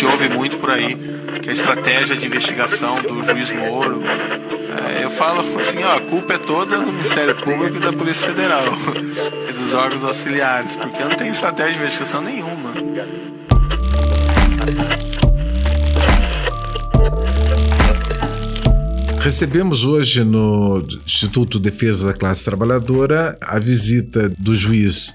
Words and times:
se 0.00 0.06
ouve 0.06 0.30
muito 0.30 0.56
por 0.56 0.70
aí 0.70 0.96
que 1.42 1.50
a 1.50 1.52
estratégia 1.52 2.16
de 2.16 2.24
investigação 2.24 3.02
do 3.02 3.22
juiz 3.22 3.50
Moro. 3.50 4.02
É, 4.02 5.04
eu 5.04 5.10
falo 5.10 5.60
assim, 5.60 5.82
ó, 5.82 5.96
a 5.96 6.00
culpa 6.00 6.32
é 6.32 6.38
toda 6.38 6.78
do 6.78 6.90
Ministério 6.90 7.36
Público 7.36 7.76
e 7.76 7.80
da 7.80 7.92
Polícia 7.92 8.26
Federal 8.26 8.64
e 9.46 9.52
dos 9.52 9.74
órgãos 9.74 10.02
auxiliares, 10.02 10.74
porque 10.74 11.04
não 11.04 11.14
tem 11.16 11.30
estratégia 11.30 11.72
de 11.74 11.78
investigação 11.80 12.22
nenhuma. 12.22 12.72
Recebemos 19.20 19.84
hoje 19.84 20.24
no 20.24 20.82
Instituto 21.04 21.58
de 21.58 21.64
Defesa 21.64 22.06
da 22.06 22.14
Classe 22.14 22.42
Trabalhadora 22.42 23.36
a 23.38 23.58
visita 23.58 24.30
do 24.38 24.54
juiz 24.54 25.14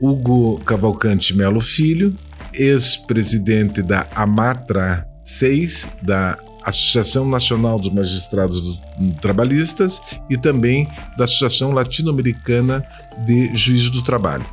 Hugo 0.00 0.58
Cavalcante 0.64 1.36
Melo 1.36 1.60
Filho, 1.60 2.14
ex-presidente 2.54 3.82
da 3.82 4.06
Amatra 4.14 5.06
6, 5.24 5.90
da 6.02 6.38
Associação 6.64 7.26
Nacional 7.28 7.78
dos 7.78 7.90
Magistrados 7.90 8.80
Trabalhistas 9.20 10.00
e 10.30 10.36
também 10.36 10.88
da 11.16 11.24
Associação 11.24 11.72
Latino-Americana 11.72 12.84
de 13.26 13.54
Juízes 13.56 13.90
do 13.90 14.02
Trabalho. 14.02 14.46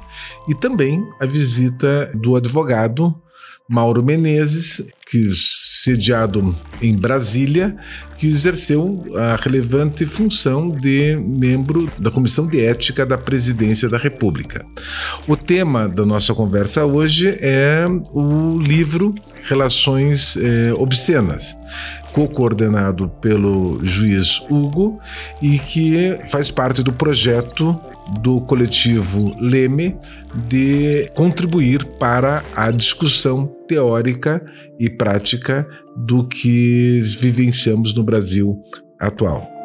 E 0.48 0.56
também 0.56 1.04
a 1.20 1.26
visita 1.26 2.12
do 2.16 2.36
advogado 2.36 3.16
Mauro 3.70 4.04
Menezes, 4.04 4.84
que 5.12 5.30
sediado 5.32 6.56
em 6.82 6.96
Brasília, 6.96 7.78
que 8.18 8.28
exerceu 8.28 9.06
a 9.16 9.36
relevante 9.36 10.08
função 10.08 10.70
de 10.72 11.16
membro 11.16 11.88
da 12.00 12.10
Comissão 12.10 12.48
de 12.48 12.66
Ética 12.66 13.06
da 13.06 13.16
Presidência 13.16 13.88
da 13.88 13.98
República. 13.98 14.66
O 15.28 15.38
tema 15.38 15.88
da 15.88 16.04
nossa 16.04 16.34
conversa 16.34 16.84
hoje 16.84 17.38
é 17.40 17.86
o 18.12 18.58
livro 18.58 19.14
Relações 19.44 20.36
eh, 20.36 20.74
Obscenas, 20.74 21.56
co-coordenado 22.12 23.08
pelo 23.22 23.80
juiz 23.86 24.42
Hugo 24.50 25.00
e 25.42 25.60
que 25.60 26.20
faz 26.28 26.50
parte 26.50 26.82
do 26.82 26.92
projeto 26.92 27.80
do 28.22 28.42
coletivo 28.42 29.36
Leme 29.40 29.96
de 30.48 31.10
contribuir 31.16 31.86
para 31.86 32.44
a 32.56 32.72
discussão 32.72 33.48
teórica 33.68 34.44
e 34.80 34.90
prática 34.90 35.68
do 35.96 36.28
que 36.28 37.02
vivenciamos 37.20 37.94
no 37.94 38.04
Brasil 38.04 38.62
atual. 39.00 39.60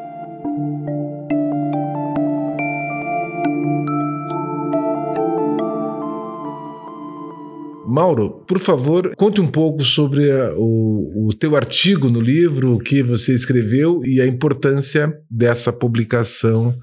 Mauro, 7.86 8.44
por 8.48 8.58
favor, 8.58 9.14
conte 9.14 9.40
um 9.40 9.46
pouco 9.46 9.84
sobre 9.84 10.28
a, 10.28 10.52
o, 10.56 11.28
o 11.28 11.32
teu 11.32 11.54
artigo 11.54 12.08
no 12.08 12.20
livro, 12.20 12.74
o 12.74 12.78
que 12.80 13.04
você 13.04 13.32
escreveu 13.32 14.00
e 14.04 14.20
a 14.20 14.26
importância 14.26 15.14
dessa 15.30 15.72
publicação 15.72 16.74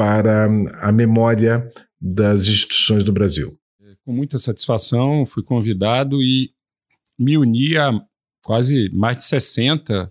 para 0.00 0.46
a 0.80 0.90
memória 0.90 1.70
das 2.00 2.48
instituições 2.48 3.04
do 3.04 3.12
Brasil. 3.12 3.60
Com 4.02 4.14
muita 4.14 4.38
satisfação, 4.38 5.26
fui 5.26 5.42
convidado 5.42 6.22
e 6.22 6.54
me 7.18 7.36
uni 7.36 7.76
a 7.76 7.92
quase 8.42 8.88
mais 8.94 9.18
de 9.18 9.24
60 9.24 10.10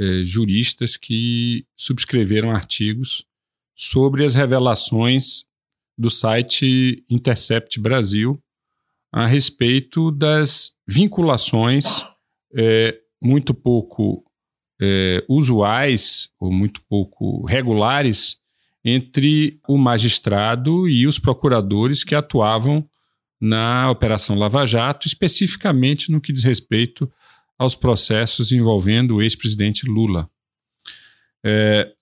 eh, 0.00 0.24
juristas 0.24 0.96
que 0.96 1.64
subscreveram 1.76 2.50
artigos 2.50 3.24
sobre 3.72 4.24
as 4.24 4.34
revelações 4.34 5.44
do 5.96 6.10
site 6.10 7.04
Intercept 7.08 7.78
Brasil 7.78 8.42
a 9.12 9.28
respeito 9.28 10.10
das 10.10 10.72
vinculações 10.84 12.02
eh, 12.52 12.98
muito 13.22 13.54
pouco 13.54 14.24
eh, 14.82 15.24
usuais 15.28 16.30
ou 16.40 16.52
muito 16.52 16.82
pouco 16.88 17.46
regulares 17.46 18.40
entre 18.84 19.60
o 19.68 19.76
magistrado 19.76 20.88
e 20.88 21.06
os 21.06 21.18
procuradores 21.18 22.04
que 22.04 22.14
atuavam 22.14 22.88
na 23.40 23.90
Operação 23.90 24.36
Lava 24.36 24.66
Jato, 24.66 25.06
especificamente 25.06 26.10
no 26.10 26.20
que 26.20 26.32
diz 26.32 26.42
respeito 26.42 27.10
aos 27.58 27.74
processos 27.74 28.52
envolvendo 28.52 29.16
o 29.16 29.22
ex-presidente 29.22 29.86
Lula. 29.86 30.30
É, 31.44 31.92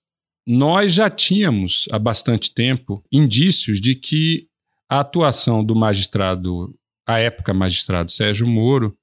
nós 0.47 0.95
já 0.95 1.11
tínhamos 1.11 1.87
há 1.91 1.99
bastante 1.99 2.53
tempo 2.55 3.03
indícios 3.11 3.81
de 3.81 3.95
que 3.95 4.49
a 4.89 5.01
atuação 5.01 5.65
do 5.65 5.75
magistrado, 5.75 6.75
à 7.07 7.19
época 7.19 7.53
magistrado 7.53 8.13
Sérgio 8.13 8.47
Moro, 8.47 8.97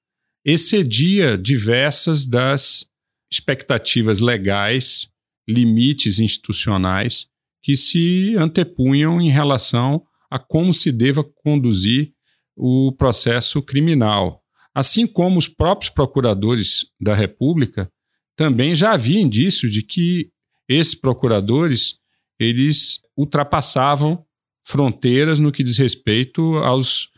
excedia 0.45 1.37
diversas 1.37 2.25
das 2.25 2.87
expectativas 3.31 4.19
legais, 4.19 5.09
limites 5.47 6.19
institucionais 6.19 7.27
que 7.63 7.75
se 7.75 8.35
antepunham 8.37 9.21
em 9.21 9.31
relação 9.31 10.03
a 10.29 10.37
como 10.37 10.73
se 10.73 10.91
deva 10.91 11.23
conduzir 11.23 12.11
o 12.55 12.91
processo 12.91 13.61
criminal. 13.61 14.43
Assim 14.75 15.07
como 15.07 15.37
os 15.37 15.47
próprios 15.47 15.89
procuradores 15.89 16.85
da 16.99 17.15
República 17.15 17.89
também 18.35 18.75
já 18.75 18.91
havia 18.91 19.21
indício 19.21 19.69
de 19.69 19.81
que 19.81 20.29
esses 20.67 20.95
procuradores 20.95 21.99
eles 22.39 22.99
ultrapassavam 23.15 24.25
fronteiras 24.65 25.39
no 25.39 25.51
que 25.51 25.63
diz 25.63 25.77
respeito 25.77 26.57
aos 26.57 27.09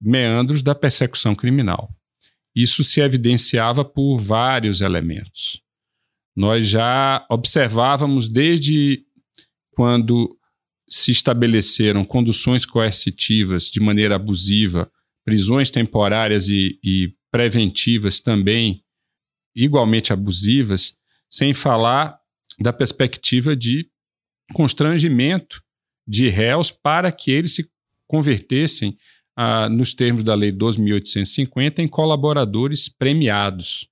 meandros 0.00 0.62
da 0.62 0.74
persecução 0.74 1.34
criminal. 1.34 1.90
Isso 2.54 2.84
se 2.84 3.00
evidenciava 3.00 3.84
por 3.84 4.18
vários 4.18 4.80
elementos. 4.80 5.62
Nós 6.36 6.68
já 6.68 7.26
observávamos 7.30 8.28
desde 8.28 9.04
quando 9.78 10.36
se 10.88 11.12
estabeleceram 11.12 12.04
conduções 12.04 12.66
coercitivas 12.66 13.70
de 13.70 13.78
maneira 13.78 14.16
abusiva, 14.16 14.90
prisões 15.24 15.70
temporárias 15.70 16.48
e, 16.48 16.80
e 16.82 17.14
preventivas 17.30 18.18
também 18.18 18.82
igualmente 19.54 20.12
abusivas, 20.12 20.96
sem 21.30 21.54
falar 21.54 22.18
da 22.58 22.72
perspectiva 22.72 23.54
de 23.54 23.88
constrangimento 24.52 25.62
de 26.04 26.28
réus 26.28 26.72
para 26.72 27.12
que 27.12 27.30
eles 27.30 27.54
se 27.54 27.70
convertessem, 28.08 28.98
ah, 29.36 29.68
nos 29.68 29.94
termos 29.94 30.24
da 30.24 30.34
Lei 30.34 30.50
12.850, 30.50 31.78
em 31.78 31.86
colaboradores 31.86 32.88
premiados. 32.88 33.88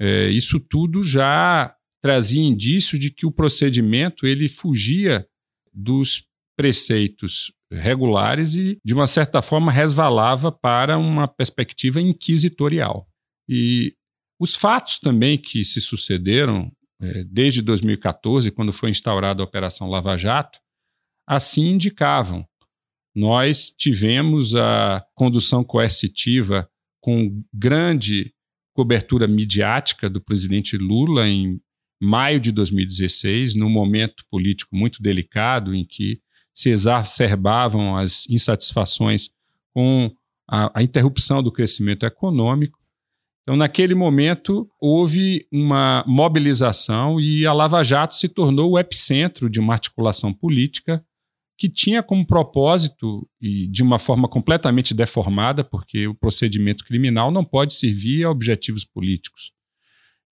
É, 0.00 0.30
isso 0.30 0.58
tudo 0.58 1.02
já 1.02 1.73
trazia 2.04 2.42
indício 2.42 2.98
de 2.98 3.10
que 3.10 3.24
o 3.24 3.32
procedimento 3.32 4.26
ele 4.26 4.46
fugia 4.46 5.26
dos 5.72 6.22
preceitos 6.54 7.50
regulares 7.72 8.54
e, 8.54 8.78
de 8.84 8.92
uma 8.92 9.06
certa 9.06 9.40
forma, 9.40 9.72
resvalava 9.72 10.52
para 10.52 10.98
uma 10.98 11.26
perspectiva 11.26 12.02
inquisitorial. 12.02 13.08
E 13.48 13.94
os 14.38 14.54
fatos 14.54 14.98
também 14.98 15.38
que 15.38 15.64
se 15.64 15.80
sucederam 15.80 16.70
é, 17.00 17.24
desde 17.24 17.62
2014, 17.62 18.50
quando 18.50 18.70
foi 18.70 18.90
instaurada 18.90 19.42
a 19.42 19.46
Operação 19.46 19.88
Lava 19.88 20.18
Jato, 20.18 20.58
assim 21.26 21.68
indicavam. 21.68 22.46
Nós 23.16 23.70
tivemos 23.70 24.54
a 24.54 25.02
condução 25.14 25.64
coercitiva 25.64 26.68
com 27.00 27.42
grande 27.50 28.34
cobertura 28.74 29.26
midiática 29.26 30.10
do 30.10 30.20
presidente 30.20 30.76
Lula 30.76 31.26
em 31.26 31.58
maio 32.04 32.38
de 32.38 32.52
2016, 32.52 33.54
num 33.54 33.70
momento 33.70 34.24
político 34.30 34.76
muito 34.76 35.02
delicado 35.02 35.74
em 35.74 35.84
que 35.84 36.20
se 36.54 36.70
exacerbavam 36.70 37.96
as 37.96 38.28
insatisfações 38.28 39.30
com 39.72 40.10
a, 40.48 40.78
a 40.78 40.82
interrupção 40.82 41.42
do 41.42 41.50
crescimento 41.50 42.06
econômico. 42.06 42.78
Então, 43.42 43.56
naquele 43.56 43.94
momento, 43.94 44.68
houve 44.80 45.46
uma 45.52 46.04
mobilização 46.06 47.20
e 47.20 47.44
a 47.44 47.52
Lava 47.52 47.82
Jato 47.82 48.14
se 48.14 48.28
tornou 48.28 48.72
o 48.72 48.78
epicentro 48.78 49.50
de 49.50 49.60
uma 49.60 49.74
articulação 49.74 50.32
política 50.32 51.04
que 51.56 51.68
tinha 51.68 52.02
como 52.02 52.26
propósito, 52.26 53.28
e 53.40 53.68
de 53.68 53.82
uma 53.82 53.98
forma 53.98 54.28
completamente 54.28 54.92
deformada, 54.92 55.62
porque 55.62 56.06
o 56.08 56.14
procedimento 56.14 56.84
criminal 56.84 57.30
não 57.30 57.44
pode 57.44 57.74
servir 57.74 58.24
a 58.24 58.30
objetivos 58.30 58.84
políticos, 58.84 59.52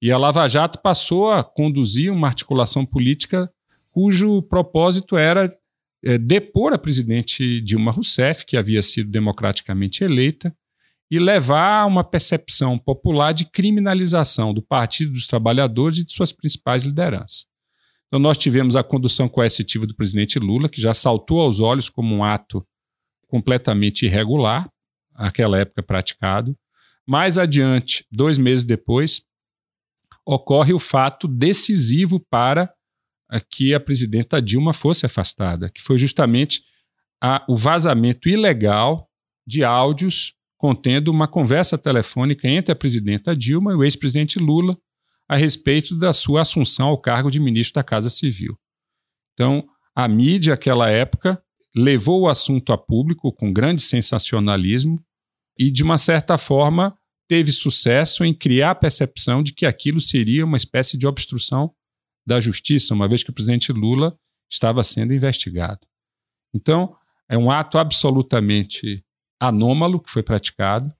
e 0.02 0.10
a 0.10 0.19
Lava 0.19 0.49
Jato 0.49 0.81
passou 0.82 1.31
a 1.31 1.44
conduzir 1.44 2.12
uma 2.12 2.26
articulação 2.26 2.84
política 2.84 3.49
cujo 3.93 4.43
propósito 4.43 5.16
era 5.16 5.56
é, 6.02 6.19
depor 6.19 6.72
a 6.72 6.78
presidente 6.78 7.60
Dilma 7.60 7.93
Rousseff, 7.93 8.44
que 8.44 8.56
havia 8.56 8.82
sido 8.82 9.08
democraticamente 9.08 10.02
eleita, 10.02 10.52
e 11.08 11.20
levar 11.20 11.82
a 11.82 11.87
uma 11.87 12.02
percepção 12.02 12.76
popular 12.76 13.32
de 13.32 13.44
criminalização 13.44 14.52
do 14.52 14.60
Partido 14.60 15.12
dos 15.12 15.28
Trabalhadores 15.28 15.99
e 15.99 16.05
de 16.05 16.12
suas 16.12 16.32
principais 16.32 16.82
lideranças. 16.82 17.46
Então, 18.08 18.19
nós 18.19 18.37
tivemos 18.37 18.75
a 18.75 18.82
condução 18.82 19.28
coercitiva 19.28 19.87
do 19.87 19.94
presidente 19.94 20.38
Lula, 20.38 20.69
que 20.69 20.81
já 20.81 20.93
saltou 20.93 21.40
aos 21.40 21.60
olhos 21.60 21.88
como 21.88 22.12
um 22.14 22.25
ato 22.25 22.66
completamente 23.28 24.05
irregular, 24.05 24.69
naquela 25.16 25.58
época 25.58 25.82
praticado. 25.82 26.56
Mais 27.06 27.38
adiante, 27.38 28.05
dois 28.10 28.37
meses 28.37 28.64
depois, 28.64 29.22
ocorre 30.26 30.72
o 30.72 30.78
fato 30.78 31.26
decisivo 31.26 32.20
para 32.20 32.72
que 33.50 33.74
a 33.74 33.80
presidenta 33.80 34.40
Dilma 34.42 34.72
fosse 34.72 35.06
afastada, 35.06 35.70
que 35.70 35.82
foi 35.82 35.98
justamente 35.98 36.62
a, 37.22 37.44
o 37.48 37.56
vazamento 37.56 38.28
ilegal 38.28 39.08
de 39.46 39.64
áudios 39.64 40.34
contendo 40.58 41.10
uma 41.10 41.26
conversa 41.26 41.76
telefônica 41.76 42.46
entre 42.46 42.72
a 42.72 42.76
presidenta 42.76 43.34
Dilma 43.34 43.72
e 43.72 43.74
o 43.74 43.82
ex-presidente 43.82 44.38
Lula 44.38 44.76
a 45.28 45.36
respeito 45.36 45.96
da 45.98 46.12
sua 46.12 46.42
assunção 46.42 46.88
ao 46.88 47.00
cargo 47.00 47.30
de 47.30 47.40
ministro 47.40 47.74
da 47.74 47.82
Casa 47.82 48.10
Civil. 48.10 48.56
Então, 49.32 49.66
a 49.94 50.06
mídia, 50.06 50.52
naquela 50.52 50.90
época, 50.90 51.42
levou 51.74 52.22
o 52.22 52.28
assunto 52.28 52.72
a 52.72 52.78
público 52.78 53.32
com 53.32 53.52
grande 53.52 53.82
sensacionalismo 53.82 55.02
e, 55.58 55.70
de 55.70 55.82
uma 55.82 55.98
certa 55.98 56.36
forma, 56.36 56.96
teve 57.32 57.50
sucesso 57.50 58.26
em 58.26 58.34
criar 58.34 58.73
a 58.73 58.75
percepção 58.75 59.43
de 59.43 59.55
que 59.55 59.64
aquilo 59.64 60.02
seria 60.02 60.44
uma 60.44 60.58
espécie 60.58 60.99
de 60.99 61.06
obstrução 61.06 61.75
da 62.26 62.38
justiça, 62.38 62.93
uma 62.93 63.08
vez 63.08 63.23
que 63.23 63.31
o 63.31 63.32
presidente 63.32 63.73
Lula 63.73 64.14
estava 64.52 64.82
sendo 64.82 65.14
investigado. 65.14 65.81
Então, 66.55 66.94
é 67.26 67.38
um 67.38 67.50
ato 67.50 67.79
absolutamente 67.79 69.02
anômalo 69.40 69.99
que 69.99 70.11
foi 70.11 70.23
praticado 70.23 70.93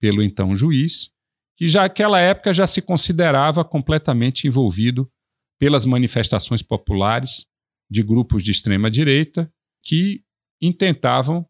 pelo 0.00 0.24
então 0.24 0.56
juiz, 0.56 1.12
que 1.56 1.68
já 1.68 1.82
naquela 1.82 2.18
época 2.18 2.52
já 2.52 2.66
se 2.66 2.82
considerava 2.82 3.64
completamente 3.64 4.48
envolvido 4.48 5.08
pelas 5.56 5.86
manifestações 5.86 6.62
populares 6.62 7.46
de 7.88 8.02
grupos 8.02 8.42
de 8.42 8.50
extrema 8.50 8.90
direita 8.90 9.48
que 9.84 10.24
intentavam 10.60 11.46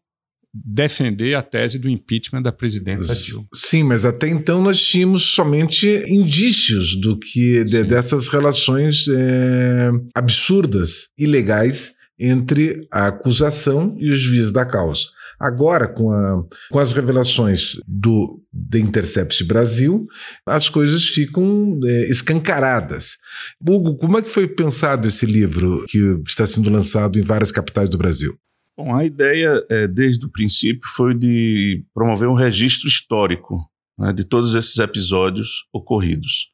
defender 0.65 1.35
a 1.35 1.41
tese 1.41 1.77
do 1.77 1.89
impeachment 1.89 2.41
da 2.41 2.51
presidenta 2.51 3.13
Dilma. 3.13 3.47
Sim, 3.53 3.83
mas 3.83 4.05
até 4.05 4.27
então 4.27 4.61
nós 4.61 4.81
tínhamos 4.81 5.23
somente 5.23 5.87
indícios 6.07 6.99
do 6.99 7.17
que 7.17 7.63
de, 7.63 7.83
dessas 7.83 8.27
relações 8.27 9.07
é, 9.07 9.91
absurdas, 10.15 11.09
ilegais 11.17 11.93
entre 12.19 12.87
a 12.91 13.07
acusação 13.07 13.95
e 13.99 14.09
o 14.09 14.15
juiz 14.15 14.51
da 14.51 14.65
causa. 14.65 15.07
Agora, 15.39 15.87
com, 15.87 16.11
a, 16.11 16.43
com 16.71 16.79
as 16.79 16.93
revelações 16.93 17.79
do 17.87 18.41
The 18.71 18.79
Intercept 18.79 19.43
Brasil, 19.43 20.03
as 20.45 20.67
coisas 20.67 21.05
ficam 21.05 21.79
é, 21.85 22.09
escancaradas. 22.09 23.17
Hugo, 23.61 23.97
como 23.97 24.17
é 24.17 24.21
que 24.23 24.31
foi 24.31 24.47
pensado 24.47 25.07
esse 25.07 25.27
livro 25.27 25.85
que 25.87 26.19
está 26.25 26.45
sendo 26.47 26.71
lançado 26.71 27.19
em 27.19 27.21
várias 27.21 27.51
capitais 27.51 27.87
do 27.87 27.99
Brasil? 27.99 28.35
Bom, 28.77 28.95
a 28.95 29.03
ideia, 29.03 29.65
é, 29.71 29.87
desde 29.87 30.23
o 30.25 30.29
princípio, 30.29 30.87
foi 30.87 31.15
de 31.15 31.83
promover 31.95 32.29
um 32.29 32.35
registro 32.35 32.87
histórico 32.87 33.59
né, 33.97 34.13
de 34.13 34.23
todos 34.23 34.53
esses 34.53 34.77
episódios 34.77 35.65
ocorridos. 35.73 36.51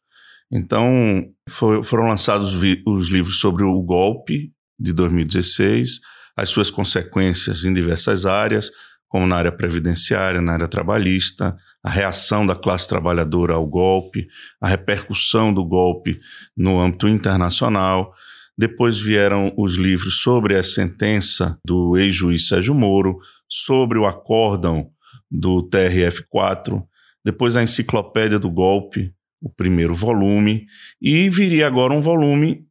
Então, 0.49 1.25
foi, 1.49 1.83
foram 1.83 2.07
lançados 2.07 2.53
os 2.87 3.09
livros 3.09 3.39
sobre 3.39 3.63
o 3.63 3.81
golpe 3.81 4.53
de 4.79 4.93
2016, 4.93 5.99
as 6.37 6.49
suas 6.49 6.71
consequências 6.71 7.65
em 7.65 7.73
diversas 7.73 8.25
áreas, 8.25 8.71
como 9.09 9.27
na 9.27 9.35
área 9.35 9.51
previdenciária, 9.51 10.41
na 10.41 10.53
área 10.53 10.67
trabalhista, 10.67 11.55
a 11.83 11.89
reação 11.89 12.45
da 12.45 12.55
classe 12.55 12.87
trabalhadora 12.87 13.53
ao 13.53 13.67
golpe, 13.67 14.27
a 14.61 14.67
repercussão 14.67 15.53
do 15.53 15.65
golpe 15.65 16.17
no 16.55 16.79
âmbito 16.79 17.07
internacional. 17.07 18.11
Depois 18.57 18.99
vieram 18.99 19.53
os 19.57 19.75
livros 19.75 20.21
sobre 20.21 20.57
a 20.57 20.63
sentença 20.63 21.57
do 21.65 21.97
ex-juiz 21.97 22.47
Sérgio 22.47 22.75
Moro, 22.75 23.17
sobre 23.49 23.97
o 23.97 24.05
acórdão 24.05 24.89
do 25.29 25.67
TRF-4, 25.69 26.83
depois 27.25 27.55
a 27.55 27.63
enciclopédia 27.63 28.37
do 28.37 28.49
golpe, 28.49 29.13
o 29.41 29.49
primeiro 29.49 29.95
volume, 29.95 30.65
e 31.01 31.29
viria 31.29 31.67
agora 31.67 31.93
um 31.93 32.01
volume 32.01 32.65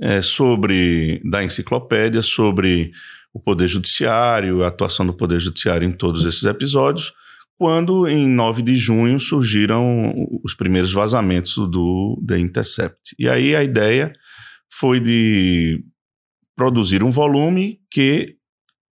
é, 0.00 0.22
sobre 0.22 1.20
da 1.24 1.42
enciclopédia 1.42 2.22
sobre 2.22 2.92
o 3.32 3.40
Poder 3.40 3.68
Judiciário, 3.68 4.64
a 4.64 4.68
atuação 4.68 5.06
do 5.06 5.14
Poder 5.14 5.40
Judiciário 5.40 5.86
em 5.86 5.92
todos 5.92 6.24
esses 6.24 6.44
episódios, 6.44 7.12
quando 7.58 8.06
em 8.06 8.28
9 8.28 8.62
de 8.62 8.76
junho 8.76 9.18
surgiram 9.18 10.12
os 10.44 10.54
primeiros 10.54 10.92
vazamentos 10.92 11.56
do 11.70 12.22
The 12.26 12.38
Intercept. 12.38 13.14
E 13.18 13.28
aí 13.28 13.54
a 13.56 13.62
ideia 13.62 14.12
foi 14.72 15.00
de 15.00 15.84
produzir 16.54 17.02
um 17.02 17.10
volume 17.10 17.80
que 17.90 18.36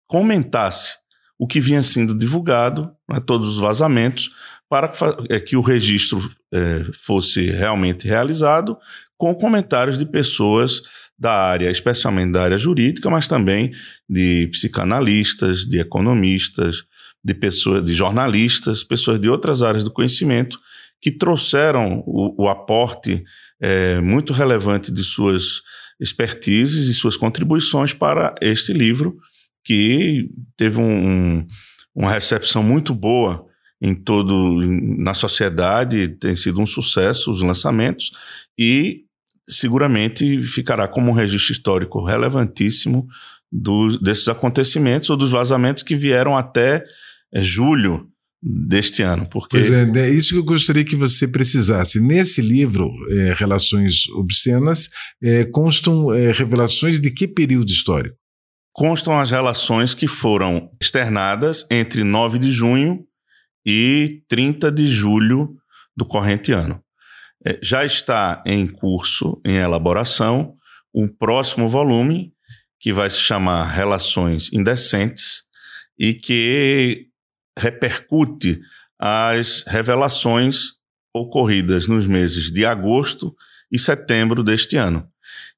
comentasse 0.08 0.94
o 1.38 1.46
que 1.46 1.60
vinha 1.60 1.82
sendo 1.82 2.16
divulgado, 2.16 2.90
né, 3.08 3.20
todos 3.24 3.48
os 3.48 3.58
vazamentos, 3.58 4.30
para 4.68 4.88
que 5.40 5.54
é, 5.54 5.58
o 5.58 5.62
registro 5.62 6.30
é, 6.52 6.84
fosse 7.02 7.50
realmente 7.50 8.06
realizado, 8.06 8.76
com 9.16 9.34
comentários 9.34 9.98
de 9.98 10.06
pessoas 10.06 10.82
da 11.18 11.32
área, 11.32 11.70
especialmente 11.70 12.32
da 12.32 12.42
área 12.42 12.56
jurídica, 12.56 13.10
mas 13.10 13.26
também 13.26 13.72
de 14.08 14.48
psicanalistas, 14.52 15.66
de 15.66 15.78
economistas, 15.78 16.84
de 17.22 17.34
pessoas, 17.34 17.84
de 17.84 17.94
jornalistas, 17.94 18.82
pessoas 18.82 19.20
de 19.20 19.28
outras 19.28 19.62
áreas 19.62 19.84
do 19.84 19.92
conhecimento 19.92 20.58
que 21.00 21.10
trouxeram 21.10 22.02
o, 22.06 22.44
o 22.44 22.48
aporte 22.48 23.24
é, 23.60 24.00
muito 24.00 24.32
relevante 24.32 24.92
de 24.92 25.04
suas 25.04 25.62
expertises 26.00 26.88
e 26.88 26.94
suas 26.94 27.16
contribuições 27.16 27.92
para 27.92 28.34
este 28.40 28.72
livro, 28.72 29.18
que 29.64 30.28
teve 30.56 30.78
um, 30.78 31.08
um, 31.08 31.46
uma 31.94 32.10
recepção 32.10 32.62
muito 32.62 32.94
boa 32.94 33.46
em 33.82 33.94
todo 33.94 34.58
na 34.98 35.14
sociedade, 35.14 36.08
tem 36.08 36.36
sido 36.36 36.60
um 36.60 36.66
sucesso 36.66 37.32
os 37.32 37.42
lançamentos 37.42 38.10
e 38.58 39.04
seguramente 39.48 40.42
ficará 40.44 40.86
como 40.86 41.10
um 41.10 41.14
registro 41.14 41.52
histórico 41.52 42.04
relevantíssimo 42.04 43.06
do, 43.50 43.98
desses 43.98 44.28
acontecimentos 44.28 45.10
ou 45.10 45.16
dos 45.16 45.30
vazamentos 45.30 45.82
que 45.82 45.96
vieram 45.96 46.36
até 46.36 46.84
é, 47.32 47.42
julho 47.42 48.09
deste 48.42 49.02
ano. 49.02 49.28
Porque... 49.28 49.58
Pois 49.58 49.70
é, 49.70 49.90
é 50.00 50.10
isso 50.10 50.30
que 50.30 50.38
eu 50.38 50.44
gostaria 50.44 50.84
que 50.84 50.96
você 50.96 51.28
precisasse. 51.28 52.00
Nesse 52.00 52.40
livro, 52.40 52.90
é, 53.10 53.34
Relações 53.34 54.08
Obscenas, 54.10 54.88
é, 55.22 55.44
constam 55.44 56.12
é, 56.14 56.32
revelações 56.32 57.00
de 57.00 57.10
que 57.10 57.28
período 57.28 57.70
histórico? 57.70 58.16
Constam 58.72 59.18
as 59.18 59.30
relações 59.30 59.94
que 59.94 60.06
foram 60.06 60.70
externadas 60.80 61.66
entre 61.70 62.04
9 62.04 62.38
de 62.38 62.50
junho 62.50 63.04
e 63.66 64.22
30 64.28 64.72
de 64.72 64.86
julho 64.86 65.56
do 65.96 66.06
corrente 66.06 66.52
ano. 66.52 66.80
É, 67.44 67.58
já 67.62 67.84
está 67.84 68.42
em 68.46 68.66
curso, 68.66 69.40
em 69.44 69.56
elaboração, 69.56 70.54
um 70.94 71.08
próximo 71.08 71.68
volume 71.68 72.32
que 72.78 72.92
vai 72.92 73.10
se 73.10 73.18
chamar 73.18 73.64
Relações 73.70 74.52
Indecentes 74.52 75.42
e 75.98 76.14
que 76.14 77.09
repercute 77.60 78.60
as 78.98 79.64
revelações 79.66 80.72
ocorridas 81.14 81.86
nos 81.86 82.06
meses 82.06 82.50
de 82.50 82.64
agosto 82.64 83.34
e 83.70 83.78
setembro 83.78 84.42
deste 84.42 84.76
ano. 84.76 85.06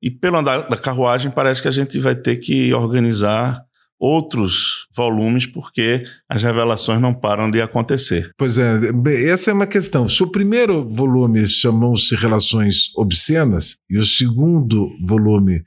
E 0.03 0.11
pelo 0.11 0.39
andar 0.39 0.69
da 0.69 0.77
carruagem, 0.77 1.31
parece 1.31 1.63
que 1.63 1.69
a 1.69 1.73
gente 1.73 1.99
vai 1.99 2.15
ter 2.15 2.37
que 2.37 2.73
organizar 2.75 3.63
outros 3.99 4.89
volumes, 4.95 5.47
porque 5.47 6.03
as 6.29 6.43
revelações 6.43 7.01
não 7.01 7.15
param 7.15 7.49
de 7.49 7.63
acontecer. 7.63 8.33
Pois 8.37 8.59
é, 8.59 8.81
essa 9.29 9.53
é 9.53 9.55
uma 9.55 9.67
questão. 9.67 10.09
Se 10.09 10.25
o 10.25 10.31
primeiro 10.31 10.89
volume 10.89 11.47
chamou-se 11.47 12.15
Relações 12.17 12.91
Obscenas 12.97 13.77
e 13.89 13.97
o 13.97 14.05
segundo 14.05 14.91
volume 15.07 15.63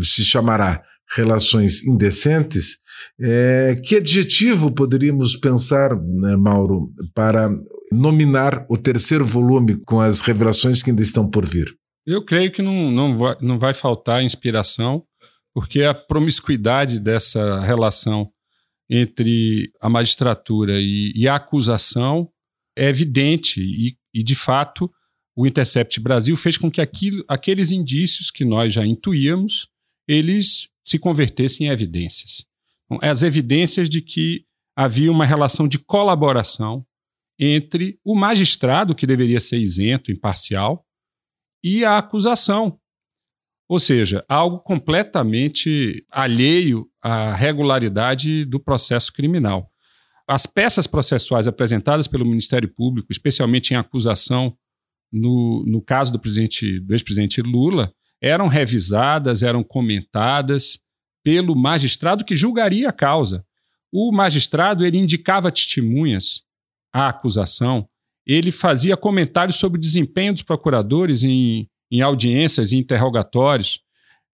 se 0.00 0.24
chamará 0.24 0.80
Relações 1.14 1.84
Indecentes, 1.84 2.78
é, 3.20 3.74
que 3.84 3.96
adjetivo 3.96 4.72
poderíamos 4.72 5.36
pensar, 5.36 5.94
né, 5.96 6.36
Mauro, 6.36 6.90
para 7.14 7.50
nominar 7.90 8.64
o 8.68 8.76
terceiro 8.76 9.24
volume 9.24 9.76
com 9.84 10.00
as 10.00 10.20
revelações 10.20 10.82
que 10.82 10.90
ainda 10.90 11.02
estão 11.02 11.28
por 11.28 11.46
vir? 11.46 11.74
Eu 12.06 12.24
creio 12.24 12.50
que 12.50 12.62
não, 12.62 12.90
não, 12.90 13.18
vai, 13.18 13.36
não 13.40 13.58
vai 13.58 13.74
faltar 13.74 14.22
inspiração 14.22 15.04
porque 15.54 15.82
a 15.82 15.94
promiscuidade 15.94 16.98
dessa 16.98 17.60
relação 17.60 18.30
entre 18.90 19.70
a 19.80 19.88
magistratura 19.88 20.80
e, 20.80 21.12
e 21.14 21.28
a 21.28 21.36
acusação 21.36 22.28
é 22.76 22.88
evidente 22.88 23.60
e, 23.60 23.96
e, 24.14 24.22
de 24.22 24.34
fato, 24.34 24.90
o 25.36 25.46
Intercept 25.46 26.00
Brasil 26.00 26.36
fez 26.36 26.56
com 26.56 26.70
que 26.70 26.80
aquilo, 26.80 27.24
aqueles 27.28 27.70
indícios 27.70 28.30
que 28.30 28.44
nós 28.44 28.72
já 28.72 28.84
intuíamos, 28.84 29.68
eles 30.08 30.68
se 30.84 30.98
convertessem 30.98 31.66
em 31.66 31.70
evidências. 31.70 32.44
Então, 32.84 32.98
as 33.02 33.22
evidências 33.22 33.88
de 33.88 34.02
que 34.02 34.44
havia 34.76 35.10
uma 35.10 35.26
relação 35.26 35.68
de 35.68 35.78
colaboração 35.78 36.84
entre 37.38 37.98
o 38.04 38.14
magistrado, 38.14 38.94
que 38.94 39.06
deveria 39.06 39.40
ser 39.40 39.58
isento, 39.58 40.12
imparcial, 40.12 40.86
e 41.62 41.84
a 41.84 41.98
acusação, 41.98 42.78
ou 43.68 43.78
seja, 43.78 44.24
algo 44.28 44.58
completamente 44.58 46.04
alheio 46.10 46.86
à 47.00 47.34
regularidade 47.34 48.44
do 48.44 48.60
processo 48.60 49.12
criminal. 49.12 49.70
as 50.28 50.46
peças 50.46 50.86
processuais 50.86 51.48
apresentadas 51.48 52.06
pelo 52.06 52.24
Ministério 52.24 52.72
Público, 52.72 53.10
especialmente 53.10 53.72
em 53.72 53.76
acusação 53.76 54.56
no, 55.12 55.64
no 55.66 55.82
caso 55.82 56.12
do 56.12 56.18
presidente 56.18 56.80
do 56.80 56.94
ex-presidente 56.94 57.42
Lula, 57.42 57.92
eram 58.22 58.46
revisadas, 58.46 59.42
eram 59.42 59.64
comentadas 59.64 60.78
pelo 61.24 61.56
magistrado 61.56 62.24
que 62.24 62.36
julgaria 62.36 62.88
a 62.88 62.92
causa. 62.92 63.44
O 63.92 64.12
magistrado 64.12 64.86
ele 64.86 64.96
indicava 64.96 65.50
testemunhas 65.50 66.42
à 66.92 67.08
acusação, 67.08 67.88
ele 68.24 68.52
fazia 68.52 68.96
comentários 68.96 69.56
sobre 69.56 69.78
o 69.78 69.80
desempenho 69.80 70.32
dos 70.32 70.42
procuradores 70.42 71.24
em, 71.24 71.68
em 71.90 72.00
audiências 72.00 72.70
e 72.70 72.76
interrogatórios, 72.76 73.80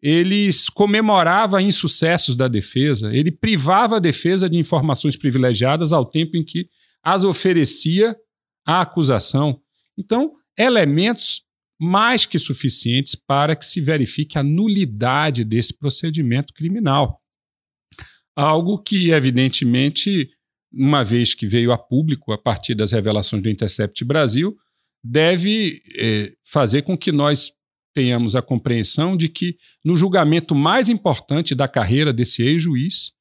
ele 0.00 0.50
comemorava 0.75 1.62
insucessos 1.62 2.37
da 2.37 2.47
defesa, 2.47 3.12
ele 3.12 3.33
privava 3.33 3.97
a 3.97 4.00
defesa 4.00 4.49
de 4.49 4.57
informações 4.57 5.16
privilegiadas 5.16 5.92
ao 5.92 6.04
tempo 6.04 6.37
em 6.37 6.45
que 6.45 6.68
as 7.02 7.25
oferecia 7.25 8.14
à 8.64 8.83
acusação. 8.83 9.61
Então, 9.97 10.35
elementos 10.57 11.42
mais 11.80 12.26
que 12.26 12.38
suficientes 12.38 13.14
para 13.14 13.54
que 13.54 13.64
se 13.64 13.80
verifique 13.80 14.38
a 14.38 14.42
nulidade 14.42 15.44
desse 15.44 15.76
procedimento 15.76 16.52
criminal. 16.52 17.20
Algo 18.37 18.78
que, 18.82 19.11
evidentemente, 19.11 20.30
uma 20.73 21.04
vez 21.04 21.35
que 21.35 21.47
veio 21.47 21.73
a 21.73 21.78
público 21.78 22.32
a 22.32 22.38
partir 22.38 22.75
das 22.75 22.92
revelações 22.92 23.42
do 23.42 23.49
Intercept 23.49 24.04
Brasil, 24.04 24.56
deve 25.02 25.82
eh, 25.97 26.32
fazer 26.44 26.82
com 26.82 26.97
que 26.97 27.12
nós 27.12 27.52
tenhamos 27.94 28.37
a 28.37 28.42
compreensão 28.42 29.16
de 29.16 29.28
que, 29.28 29.56
no 29.85 29.97
julgamento 29.97 30.54
mais 30.54 30.88
importante 30.88 31.54
da 31.54 31.66
carreira 31.66 32.12
desse 32.12 32.42
ex-juiz, 32.42 33.12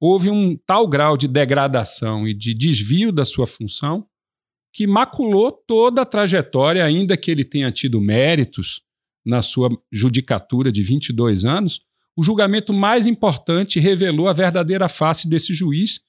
houve 0.00 0.30
um 0.30 0.56
tal 0.56 0.88
grau 0.88 1.16
de 1.16 1.28
degradação 1.28 2.26
e 2.26 2.34
de 2.34 2.54
desvio 2.54 3.12
da 3.12 3.24
sua 3.24 3.46
função 3.46 4.06
que 4.72 4.86
maculou 4.86 5.50
toda 5.50 6.02
a 6.02 6.06
trajetória, 6.06 6.84
ainda 6.84 7.16
que 7.16 7.30
ele 7.30 7.44
tenha 7.44 7.70
tido 7.72 8.00
méritos 8.00 8.82
na 9.24 9.42
sua 9.42 9.70
judicatura 9.92 10.70
de 10.70 10.82
22 10.82 11.44
anos. 11.44 11.80
O 12.16 12.22
julgamento 12.22 12.72
mais 12.72 13.06
importante 13.06 13.80
revelou 13.80 14.28
a 14.28 14.32
verdadeira 14.32 14.88
face 14.88 15.28
desse 15.28 15.54
juiz, 15.54 16.00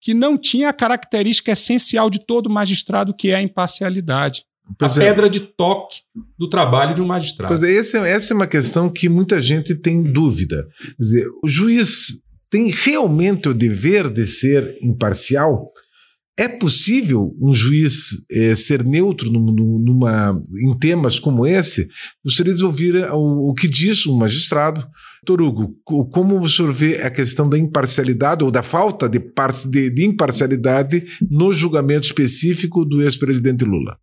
que 0.00 0.14
não 0.14 0.38
tinha 0.38 0.68
a 0.68 0.72
característica 0.72 1.52
essencial 1.52 2.08
de 2.08 2.24
todo 2.24 2.48
magistrado, 2.48 3.14
que 3.14 3.30
é 3.30 3.34
a 3.34 3.42
imparcialidade. 3.42 4.44
Pois 4.78 4.98
a 4.98 5.02
é. 5.02 5.08
pedra 5.08 5.30
de 5.30 5.40
toque 5.40 6.00
do 6.38 6.48
trabalho 6.48 6.94
de 6.94 7.00
um 7.00 7.06
magistrado. 7.06 7.52
Pois 7.52 7.62
é, 7.62 7.76
essa, 7.76 7.98
essa 8.06 8.32
é 8.32 8.36
uma 8.36 8.46
questão 8.46 8.90
que 8.90 9.08
muita 9.08 9.40
gente 9.40 9.74
tem 9.74 10.02
dúvida. 10.02 10.68
Quer 10.78 11.02
dizer, 11.02 11.26
o 11.42 11.48
juiz 11.48 12.22
tem 12.50 12.70
realmente 12.70 13.48
o 13.48 13.54
dever 13.54 14.10
de 14.10 14.26
ser 14.26 14.78
imparcial? 14.82 15.72
É 16.38 16.46
possível 16.46 17.36
um 17.42 17.52
juiz 17.52 18.24
é, 18.30 18.54
ser 18.54 18.84
neutro 18.84 19.28
numa, 19.28 20.40
em 20.56 20.78
temas 20.78 21.18
como 21.18 21.44
esse? 21.44 21.88
Gostaria 22.24 22.54
de 22.54 22.64
ouvir 22.64 22.94
o, 23.10 23.50
o 23.50 23.54
que 23.54 23.66
diz 23.66 24.06
o 24.06 24.16
magistrado. 24.16 24.86
Doutor 25.26 25.44
Hugo, 25.44 25.74
como 25.84 26.38
o 26.38 26.48
senhor 26.48 26.72
vê 26.72 27.02
a 27.02 27.10
questão 27.10 27.48
da 27.48 27.58
imparcialidade 27.58 28.44
ou 28.44 28.52
da 28.52 28.62
falta 28.62 29.08
de, 29.08 29.18
de, 29.68 29.90
de 29.90 30.06
imparcialidade 30.06 31.04
no 31.28 31.52
julgamento 31.52 32.06
específico 32.06 32.84
do 32.84 33.02
ex-presidente 33.02 33.64
Lula? 33.64 33.98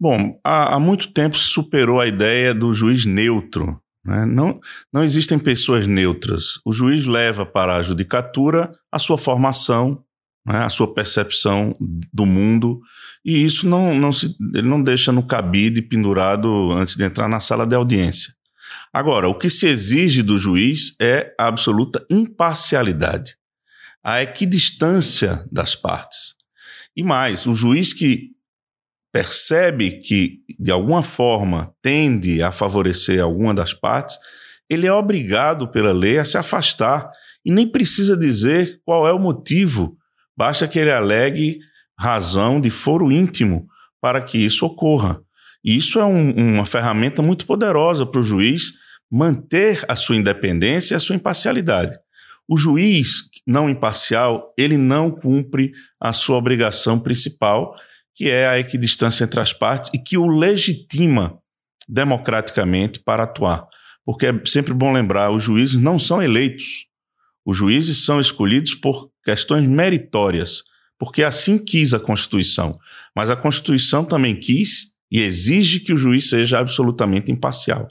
Bom, 0.00 0.40
há, 0.44 0.74
há, 0.74 0.80
muito 0.80 1.12
tempo 1.12 1.38
se 1.38 1.44
superou 1.44 2.00
a 2.00 2.08
ideia 2.08 2.52
do 2.52 2.74
juiz 2.74 3.06
neutro. 3.06 3.80
Né? 4.04 4.26
Não, 4.26 4.58
não 4.92 5.04
existem 5.04 5.38
pessoas 5.38 5.86
neutras. 5.86 6.60
O 6.66 6.72
juiz 6.72 7.06
leva 7.06 7.46
para 7.46 7.76
a 7.76 7.82
judicatura 7.82 8.72
a 8.90 8.98
sua 8.98 9.16
formação, 9.16 10.02
né? 10.44 10.64
a 10.64 10.68
sua 10.68 10.92
percepção 10.92 11.74
do 12.12 12.26
mundo, 12.26 12.80
e 13.24 13.44
isso 13.44 13.68
não, 13.68 13.94
não 13.94 14.12
se, 14.12 14.36
ele 14.54 14.68
não 14.68 14.82
deixa 14.82 15.12
no 15.12 15.26
cabide 15.26 15.80
pendurado 15.80 16.72
antes 16.72 16.96
de 16.96 17.04
entrar 17.04 17.28
na 17.28 17.40
sala 17.40 17.66
de 17.66 17.74
audiência. 17.74 18.34
Agora, 18.92 19.28
o 19.28 19.38
que 19.38 19.48
se 19.48 19.66
exige 19.66 20.22
do 20.22 20.38
juiz 20.38 20.94
é 21.00 21.34
a 21.38 21.46
absoluta 21.46 22.04
imparcialidade, 22.10 23.36
a 24.02 24.22
equidistância 24.22 25.46
das 25.50 25.74
partes. 25.74 26.34
E 26.96 27.02
mais, 27.02 27.46
o 27.46 27.54
juiz 27.54 27.92
que 27.92 28.32
percebe 29.12 30.00
que, 30.00 30.40
de 30.58 30.70
alguma 30.70 31.02
forma, 31.02 31.72
tende 31.80 32.42
a 32.42 32.50
favorecer 32.50 33.22
alguma 33.22 33.54
das 33.54 33.72
partes, 33.72 34.18
ele 34.68 34.86
é 34.86 34.92
obrigado 34.92 35.68
pela 35.68 35.92
lei 35.92 36.18
a 36.18 36.24
se 36.24 36.38
afastar 36.38 37.10
e 37.44 37.52
nem 37.52 37.68
precisa 37.68 38.16
dizer 38.16 38.80
qual 38.84 39.06
é 39.06 39.12
o 39.12 39.18
motivo, 39.18 39.98
basta 40.42 40.66
que 40.66 40.76
ele 40.76 40.90
alegue 40.90 41.60
razão 41.96 42.60
de 42.60 42.68
foro 42.68 43.12
íntimo 43.12 43.68
para 44.00 44.20
que 44.20 44.36
isso 44.36 44.66
ocorra. 44.66 45.22
E 45.64 45.76
isso 45.76 46.00
é 46.00 46.04
um, 46.04 46.32
uma 46.32 46.66
ferramenta 46.66 47.22
muito 47.22 47.46
poderosa 47.46 48.04
para 48.04 48.20
o 48.20 48.24
juiz 48.24 48.72
manter 49.08 49.84
a 49.86 49.94
sua 49.94 50.16
independência 50.16 50.94
e 50.94 50.96
a 50.96 50.98
sua 50.98 51.14
imparcialidade. 51.14 51.96
O 52.48 52.56
juiz 52.56 53.30
não 53.46 53.70
imparcial, 53.70 54.52
ele 54.58 54.76
não 54.76 55.12
cumpre 55.12 55.70
a 56.00 56.12
sua 56.12 56.38
obrigação 56.38 56.98
principal, 56.98 57.76
que 58.12 58.28
é 58.28 58.48
a 58.48 58.58
equidistância 58.58 59.22
entre 59.22 59.40
as 59.40 59.52
partes 59.52 59.94
e 59.94 59.98
que 59.98 60.18
o 60.18 60.26
legitima 60.26 61.38
democraticamente 61.88 62.98
para 62.98 63.22
atuar. 63.22 63.68
Porque 64.04 64.26
é 64.26 64.40
sempre 64.44 64.74
bom 64.74 64.92
lembrar, 64.92 65.30
os 65.30 65.44
juízes 65.44 65.80
não 65.80 66.00
são 66.00 66.20
eleitos. 66.20 66.88
Os 67.46 67.56
juízes 67.56 68.04
são 68.04 68.18
escolhidos 68.18 68.74
por 68.74 69.11
questões 69.24 69.66
meritórias, 69.66 70.62
porque 70.98 71.22
assim 71.22 71.58
quis 71.58 71.94
a 71.94 72.00
Constituição. 72.00 72.78
Mas 73.14 73.30
a 73.30 73.36
Constituição 73.36 74.04
também 74.04 74.34
quis 74.38 74.92
e 75.10 75.20
exige 75.20 75.80
que 75.80 75.92
o 75.92 75.98
juiz 75.98 76.28
seja 76.28 76.58
absolutamente 76.58 77.30
imparcial. 77.30 77.88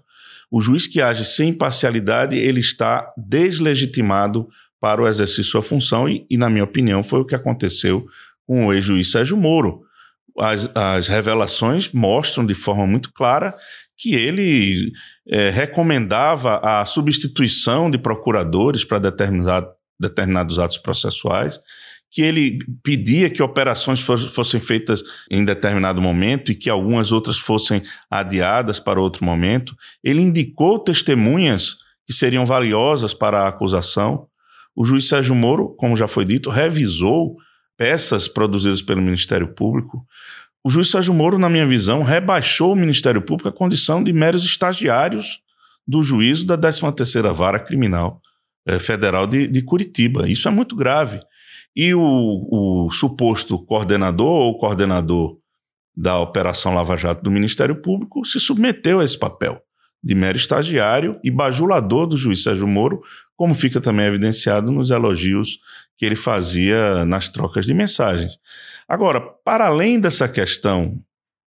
O 0.50 0.60
juiz 0.60 0.88
que 0.88 1.02
age 1.02 1.24
sem 1.26 1.50
imparcialidade, 1.50 2.36
ele 2.38 2.60
está 2.60 3.14
deslegitimado 3.18 4.48
para 4.80 5.02
o 5.02 5.08
exercício 5.08 5.44
de 5.44 5.50
sua 5.50 5.62
função 5.62 6.10
e, 6.10 6.26
e 6.30 6.38
na 6.38 6.50
minha 6.50 6.64
opinião, 6.64 7.04
foi 7.04 7.20
o 7.20 7.26
que 7.26 7.36
aconteceu 7.36 8.06
com 8.46 8.66
o 8.66 8.74
ex-juiz 8.74 9.12
Sérgio 9.12 9.38
Moro 9.38 9.82
as, 10.38 10.70
as 10.76 11.08
revelações 11.08 11.92
mostram 11.92 12.46
de 12.46 12.54
forma 12.54 12.86
muito 12.88 13.12
clara 13.14 13.56
que 13.98 14.16
ele 14.16 14.92
é, 15.28 15.50
recomendava 15.50 16.58
a 16.58 16.86
substituição 16.86 17.90
de 17.90 17.98
procuradores 17.98 18.84
para 18.84 19.00
determinado, 19.00 19.68
determinados 20.02 20.60
atos 20.60 20.78
processuais, 20.78 21.60
que 22.10 22.22
ele 22.22 22.60
pedia 22.84 23.30
que 23.30 23.42
operações 23.42 24.02
fossem 24.02 24.60
feitas 24.60 25.02
em 25.30 25.46
determinado 25.46 26.02
momento 26.02 26.52
e 26.52 26.56
que 26.56 26.70
algumas 26.70 27.14
outras 27.14 27.38
fossem 27.38 27.82
adiadas 28.10 28.80
para 28.80 29.00
outro 29.00 29.24
momento. 29.24 29.74
Ele 30.04 30.22
indicou 30.22 30.78
testemunhas 30.78 31.78
que 32.06 32.12
seriam 32.12 32.44
valiosas 32.44 33.14
para 33.14 33.44
a 33.44 33.48
acusação. 33.48 34.28
O 34.76 34.84
juiz 34.84 35.08
Sérgio 35.08 35.34
Moro, 35.34 35.70
como 35.78 35.96
já 35.96 36.08
foi 36.08 36.26
dito, 36.26 36.50
revisou 36.50 37.38
peças 37.78 38.28
produzidas 38.28 38.82
pelo 38.82 39.02
Ministério 39.02 39.54
Público, 39.54 40.06
o 40.64 40.70
juiz 40.70 40.92
Sérgio 40.92 41.14
Moro, 41.14 41.40
na 41.40 41.50
minha 41.50 41.66
visão, 41.66 42.04
rebaixou 42.04 42.74
o 42.74 42.76
Ministério 42.76 43.22
Público 43.22 43.50
à 43.50 43.52
condição 43.52 44.04
de 44.04 44.14
meros 44.14 44.46
estagiários 44.46 45.42
do 45.88 46.04
juízo 46.04 46.46
da 46.46 46.56
13ª 46.56 47.34
Vara 47.34 47.60
Criminal 47.60 48.21
Federal 48.80 49.26
de, 49.26 49.48
de, 49.48 49.62
Curitiba. 49.62 50.30
Isso 50.30 50.48
é 50.48 50.52
muito 50.52 50.76
grave. 50.76 51.20
E 51.76 51.94
o, 51.94 52.02
o 52.02 52.92
suposto 52.92 53.64
coordenador 53.66 54.28
ou 54.28 54.58
coordenador 54.58 55.38
da 55.96 56.20
Operação 56.20 56.74
Lava 56.74 56.98
Jato 56.98 57.24
do 57.24 57.32
Ministério 57.32 57.82
Público 57.82 58.26
se 58.26 58.40
submeteu 58.40 59.00
a 59.00 59.04
esse 59.04 59.18
papel 59.18 59.62
de 60.04 60.16
mero 60.16 60.38
estagiário 60.38 61.20
e 61.24 61.30
bajulador 61.30 62.08
do 62.08 62.18
juiz 62.18 62.44
Sérgio 62.44 62.68
Moro, 62.68 63.02
como 63.36 63.54
fica 63.54 63.80
também 63.80 64.06
evidenciado 64.06 64.72
nos 64.72 64.90
elogios 64.90 65.60
que 65.98 66.06
ele 66.06 66.16
fazia 66.16 67.06
nas 67.06 67.30
trocas 67.30 67.66
de 67.66 67.74
mensagens. 67.74 68.32
Agora, 68.88 69.22
para 69.22 69.68
além 69.68 70.00
dessa 70.00 70.28
questão, 70.28 71.00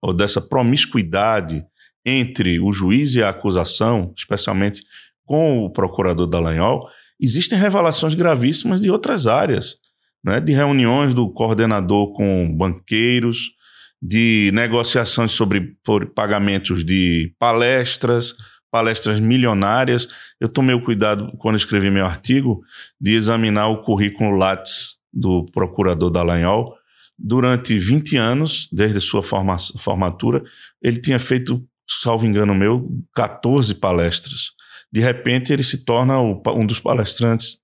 ou 0.01 0.13
dessa 0.13 0.41
promiscuidade 0.41 1.65
entre 2.05 2.61
o 2.61 2.73
juiz 2.73 3.15
e 3.15 3.23
a 3.23 3.31
acusação, 3.31 4.13
especialmente 4.17 4.83
com 5.25 5.65
o 5.65 5.71
procurador 5.71 6.27
Dallagnol, 6.27 6.89
existem 7.21 7.59
revelações 7.59 8.15
gravíssimas 8.15 8.81
de 8.81 8.91
outras 8.91 9.27
áreas, 9.27 9.77
né? 10.25 10.41
de 10.41 10.53
reuniões 10.53 11.15
do 11.15 11.29
coordenador 11.31 12.13
com 12.13 12.55
banqueiros, 12.55 13.57
de 14.01 14.51
negociações 14.53 15.33
sobre 15.33 15.77
pagamentos 16.15 16.85
de 16.85 17.33
palestras, 17.39 18.35
palestras 18.71 19.19
milionárias. 19.19 20.09
Eu 20.41 20.49
tomei 20.49 20.75
o 20.75 20.85
cuidado, 20.85 21.33
quando 21.39 21.57
escrevi 21.57 21.91
meu 21.91 22.05
artigo, 22.05 22.63
de 23.01 23.15
examinar 23.15 23.69
o 23.69 23.83
currículo 23.83 24.37
Lattes 24.37 24.97
do 25.13 25.47
procurador 25.47 26.11
Dallagnol. 26.11 26.77
Durante 27.19 27.79
20 27.79 28.17
anos, 28.19 28.69
desde 28.71 29.01
sua 29.01 29.23
forma, 29.23 29.57
formatura, 29.79 30.43
ele 30.83 31.01
tinha 31.01 31.19
feito, 31.19 31.67
salvo 31.89 32.27
engano 32.27 32.55
meu, 32.55 32.87
14 33.15 33.75
palestras. 33.77 34.53
De 34.97 35.03
repente, 35.03 35.53
ele 35.53 35.62
se 35.62 35.85
torna 35.85 36.19
um 36.19 36.67
dos 36.67 36.81
palestrantes 36.81 37.61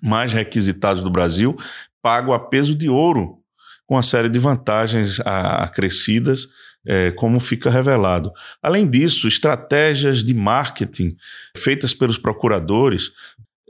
mais 0.00 0.32
requisitados 0.32 1.02
do 1.02 1.10
Brasil, 1.10 1.54
pago 2.00 2.32
a 2.32 2.40
peso 2.40 2.74
de 2.74 2.88
ouro, 2.88 3.42
com 3.86 3.96
uma 3.96 4.02
série 4.02 4.30
de 4.30 4.38
vantagens 4.38 5.20
acrescidas, 5.26 6.48
é, 6.86 7.10
como 7.10 7.38
fica 7.38 7.68
revelado. 7.68 8.32
Além 8.62 8.88
disso, 8.88 9.28
estratégias 9.28 10.24
de 10.24 10.32
marketing 10.32 11.14
feitas 11.54 11.92
pelos 11.92 12.16
procuradores, 12.16 13.12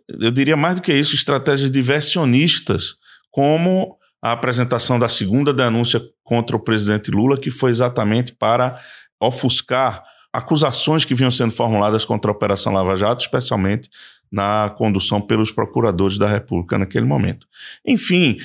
eu 0.08 0.30
diria 0.30 0.56
mais 0.56 0.76
do 0.76 0.80
que 0.80 0.94
isso, 0.94 1.16
estratégias 1.16 1.72
diversionistas, 1.72 2.94
como 3.28 3.98
a 4.22 4.30
apresentação 4.30 5.00
da 5.00 5.08
segunda 5.08 5.52
denúncia 5.52 6.00
contra 6.22 6.54
o 6.54 6.60
presidente 6.60 7.10
Lula, 7.10 7.40
que 7.40 7.50
foi 7.50 7.72
exatamente 7.72 8.36
para 8.36 8.80
ofuscar 9.20 10.04
acusações 10.32 11.04
que 11.04 11.14
vinham 11.14 11.30
sendo 11.30 11.52
formuladas 11.52 12.04
contra 12.04 12.30
a 12.30 12.34
Operação 12.34 12.72
Lava 12.72 12.96
Jato, 12.96 13.22
especialmente 13.22 13.88
na 14.30 14.74
condução 14.76 15.20
pelos 15.20 15.50
procuradores 15.50 16.18
da 16.18 16.28
República 16.28 16.78
naquele 16.78 17.06
momento. 17.06 17.46
Enfim, 17.86 18.36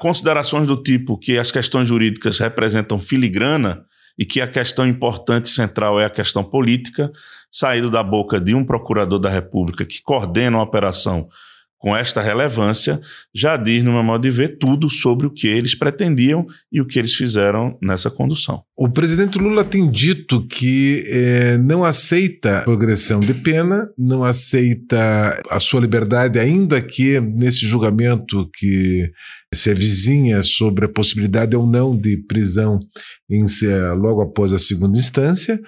considerações 0.00 0.68
do 0.68 0.80
tipo 0.80 1.18
que 1.18 1.36
as 1.36 1.50
questões 1.50 1.88
jurídicas 1.88 2.38
representam 2.38 3.00
filigrana 3.00 3.84
e 4.18 4.24
que 4.24 4.40
a 4.40 4.46
questão 4.46 4.86
importante 4.86 5.48
central 5.48 6.00
é 6.00 6.04
a 6.04 6.10
questão 6.10 6.44
política, 6.44 7.10
saído 7.50 7.90
da 7.90 8.02
boca 8.02 8.40
de 8.40 8.54
um 8.54 8.64
procurador 8.64 9.18
da 9.18 9.28
República 9.28 9.84
que 9.84 10.00
coordena 10.02 10.58
uma 10.58 10.62
operação 10.62 11.28
com 11.86 11.96
esta 11.96 12.20
relevância, 12.20 13.00
já 13.32 13.56
diz, 13.56 13.80
no 13.84 13.92
meu 13.92 14.02
modo 14.02 14.22
de 14.22 14.30
ver, 14.32 14.58
tudo 14.58 14.90
sobre 14.90 15.24
o 15.24 15.30
que 15.30 15.46
eles 15.46 15.72
pretendiam 15.72 16.44
e 16.72 16.80
o 16.80 16.84
que 16.84 16.98
eles 16.98 17.14
fizeram 17.14 17.78
nessa 17.80 18.10
condução. 18.10 18.60
O 18.76 18.88
presidente 18.88 19.38
Lula 19.38 19.64
tem 19.64 19.88
dito 19.88 20.44
que 20.48 21.04
eh, 21.06 21.58
não 21.58 21.84
aceita 21.84 22.62
progressão 22.62 23.20
de 23.20 23.32
pena, 23.34 23.88
não 23.96 24.24
aceita 24.24 25.40
a 25.48 25.60
sua 25.60 25.80
liberdade, 25.80 26.40
ainda 26.40 26.82
que 26.82 27.20
nesse 27.20 27.64
julgamento 27.64 28.50
que 28.58 29.08
se 29.54 29.70
avizinha 29.70 30.42
sobre 30.42 30.86
a 30.86 30.88
possibilidade 30.88 31.54
ou 31.54 31.68
não 31.68 31.96
de 31.96 32.16
prisão 32.16 32.80
em, 33.30 33.46
logo 33.96 34.22
após 34.22 34.52
a 34.52 34.58
segunda 34.58 34.98
instância, 34.98 35.60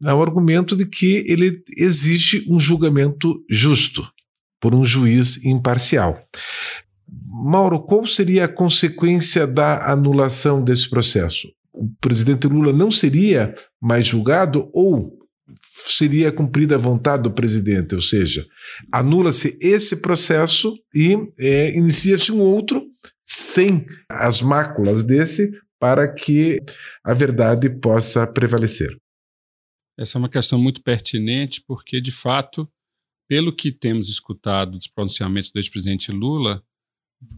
o 0.00 0.22
argumento 0.22 0.74
de 0.74 0.86
que 0.86 1.22
ele 1.28 1.62
exige 1.76 2.46
um 2.48 2.58
julgamento 2.58 3.34
justo 3.50 4.10
por 4.66 4.74
um 4.74 4.84
juiz 4.84 5.44
imparcial. 5.44 6.18
Mauro, 7.24 7.78
qual 7.78 8.04
seria 8.04 8.46
a 8.46 8.48
consequência 8.48 9.46
da 9.46 9.92
anulação 9.92 10.60
desse 10.60 10.90
processo? 10.90 11.46
O 11.72 11.88
presidente 12.00 12.48
Lula 12.48 12.72
não 12.72 12.90
seria 12.90 13.54
mais 13.80 14.04
julgado 14.08 14.68
ou 14.72 15.16
seria 15.84 16.32
cumprida 16.32 16.74
a 16.74 16.78
vontade 16.78 17.22
do 17.22 17.30
presidente? 17.30 17.94
Ou 17.94 18.00
seja, 18.00 18.44
anula-se 18.90 19.56
esse 19.60 20.02
processo 20.02 20.74
e 20.92 21.16
é, 21.38 21.70
inicia-se 21.78 22.32
um 22.32 22.40
outro 22.40 22.82
sem 23.24 23.84
as 24.10 24.42
máculas 24.42 25.04
desse 25.04 25.48
para 25.78 26.12
que 26.12 26.58
a 27.04 27.14
verdade 27.14 27.70
possa 27.70 28.26
prevalecer. 28.26 28.96
Essa 29.96 30.18
é 30.18 30.20
uma 30.20 30.28
questão 30.28 30.58
muito 30.58 30.82
pertinente, 30.82 31.62
porque, 31.64 32.00
de 32.00 32.10
fato, 32.10 32.68
pelo 33.28 33.54
que 33.54 33.72
temos 33.72 34.08
escutado 34.08 34.72
dos 34.72 34.86
pronunciamentos 34.86 35.50
do 35.50 35.58
ex-presidente 35.58 36.12
Lula, 36.12 36.62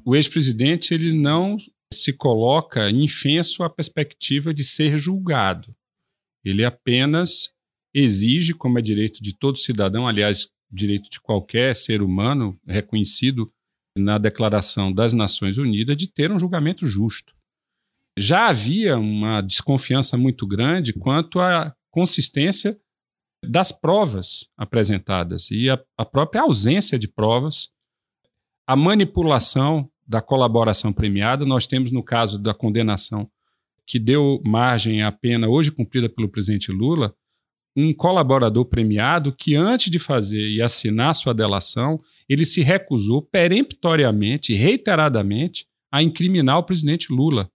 o 0.04 0.14
ex-presidente 0.14 0.92
ele 0.92 1.12
não 1.12 1.56
se 1.92 2.12
coloca 2.12 2.90
infenso 2.90 3.62
à 3.62 3.70
perspectiva 3.70 4.52
de 4.52 4.62
ser 4.64 4.98
julgado. 4.98 5.74
Ele 6.44 6.64
apenas 6.64 7.50
exige, 7.94 8.52
como 8.52 8.78
é 8.78 8.82
direito 8.82 9.22
de 9.22 9.36
todo 9.36 9.58
cidadão, 9.58 10.06
aliás, 10.06 10.48
direito 10.70 11.08
de 11.10 11.20
qualquer 11.20 11.74
ser 11.74 12.02
humano 12.02 12.58
reconhecido 12.66 13.50
na 13.96 14.18
Declaração 14.18 14.92
das 14.92 15.12
Nações 15.12 15.58
Unidas, 15.58 15.96
de 15.96 16.06
ter 16.06 16.30
um 16.30 16.38
julgamento 16.38 16.86
justo. 16.86 17.34
Já 18.18 18.48
havia 18.48 18.98
uma 18.98 19.40
desconfiança 19.40 20.16
muito 20.16 20.46
grande 20.46 20.92
quanto 20.92 21.40
à 21.40 21.74
consistência 21.90 22.78
das 23.44 23.72
provas 23.72 24.46
apresentadas 24.56 25.50
e 25.50 25.70
a, 25.70 25.78
a 25.96 26.04
própria 26.04 26.42
ausência 26.42 26.98
de 26.98 27.08
provas, 27.08 27.70
a 28.66 28.74
manipulação 28.74 29.90
da 30.06 30.20
colaboração 30.20 30.92
premiada. 30.92 31.44
Nós 31.44 31.66
temos, 31.66 31.90
no 31.92 32.02
caso 32.02 32.38
da 32.38 32.54
condenação 32.54 33.30
que 33.86 33.98
deu 33.98 34.42
margem 34.44 35.02
à 35.02 35.10
pena 35.10 35.48
hoje 35.48 35.70
cumprida 35.70 36.08
pelo 36.08 36.28
presidente 36.28 36.70
Lula, 36.70 37.14
um 37.76 37.92
colaborador 37.94 38.64
premiado 38.64 39.32
que, 39.32 39.54
antes 39.54 39.90
de 39.90 39.98
fazer 39.98 40.48
e 40.50 40.60
assinar 40.60 41.14
sua 41.14 41.32
delação, 41.32 42.00
ele 42.28 42.44
se 42.44 42.60
recusou 42.60 43.22
peremptoriamente 43.22 44.52
reiteradamente 44.52 45.66
a 45.90 46.02
incriminar 46.02 46.58
o 46.58 46.64
presidente 46.64 47.12
Lula. 47.12 47.50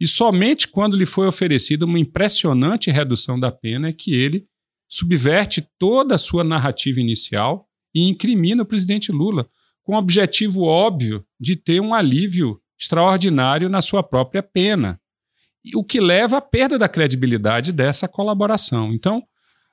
E 0.00 0.06
somente 0.06 0.66
quando 0.66 0.96
lhe 0.96 1.06
foi 1.06 1.28
oferecida 1.28 1.84
uma 1.84 1.98
impressionante 1.98 2.90
redução 2.90 3.38
da 3.38 3.52
pena 3.52 3.88
é 3.88 3.92
que 3.92 4.12
ele 4.12 4.46
subverte 4.92 5.66
toda 5.78 6.16
a 6.16 6.18
sua 6.18 6.44
narrativa 6.44 7.00
inicial 7.00 7.66
e 7.94 8.06
incrimina 8.06 8.62
o 8.62 8.66
presidente 8.66 9.10
Lula, 9.10 9.48
com 9.82 9.94
o 9.94 9.98
objetivo 9.98 10.64
óbvio 10.64 11.24
de 11.40 11.56
ter 11.56 11.80
um 11.80 11.94
alívio 11.94 12.60
extraordinário 12.78 13.70
na 13.70 13.80
sua 13.80 14.02
própria 14.02 14.42
pena, 14.42 15.00
o 15.74 15.82
que 15.82 15.98
leva 15.98 16.36
à 16.36 16.40
perda 16.42 16.78
da 16.78 16.88
credibilidade 16.90 17.72
dessa 17.72 18.06
colaboração. 18.06 18.92
Então, 18.92 19.22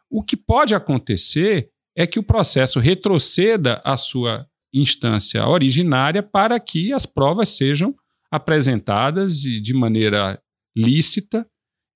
o 0.09 0.23
que 0.23 0.37
pode 0.37 0.73
acontecer 0.73 1.69
é 1.95 2.07
que 2.07 2.17
o 2.17 2.23
processo 2.23 2.79
retroceda 2.79 3.81
à 3.83 3.97
sua 3.97 4.47
instância 4.73 5.45
originária 5.45 6.23
para 6.23 6.57
que 6.61 6.93
as 6.93 7.05
provas 7.05 7.49
sejam 7.49 7.93
apresentadas 8.31 9.41
de 9.41 9.73
maneira 9.73 10.41
lícita 10.75 11.45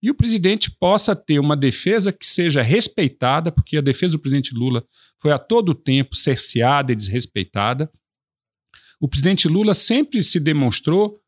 e 0.03 0.11
o 0.11 0.13
presidente 0.13 0.69
possa 0.69 1.15
ter 1.15 1.39
uma 1.39 1.55
defesa 1.55 2.11
que 2.11 2.25
seja 2.25 2.61
respeitada, 2.61 3.53
porque 3.53 3.77
a 3.77 3.81
defesa 3.81 4.17
do 4.17 4.19
presidente 4.19 4.53
Lula 4.53 4.85
foi 5.21 5.31
a 5.31 5.39
todo 5.39 5.73
tempo 5.73 6.13
cerceada 6.13 6.91
e 6.91 6.95
desrespeitada. 6.95 7.89
O 8.99 9.07
presidente 9.07 9.47
Lula 9.47 9.73
sempre 9.73 10.21
se 10.21 10.41
demonstrou 10.41 11.21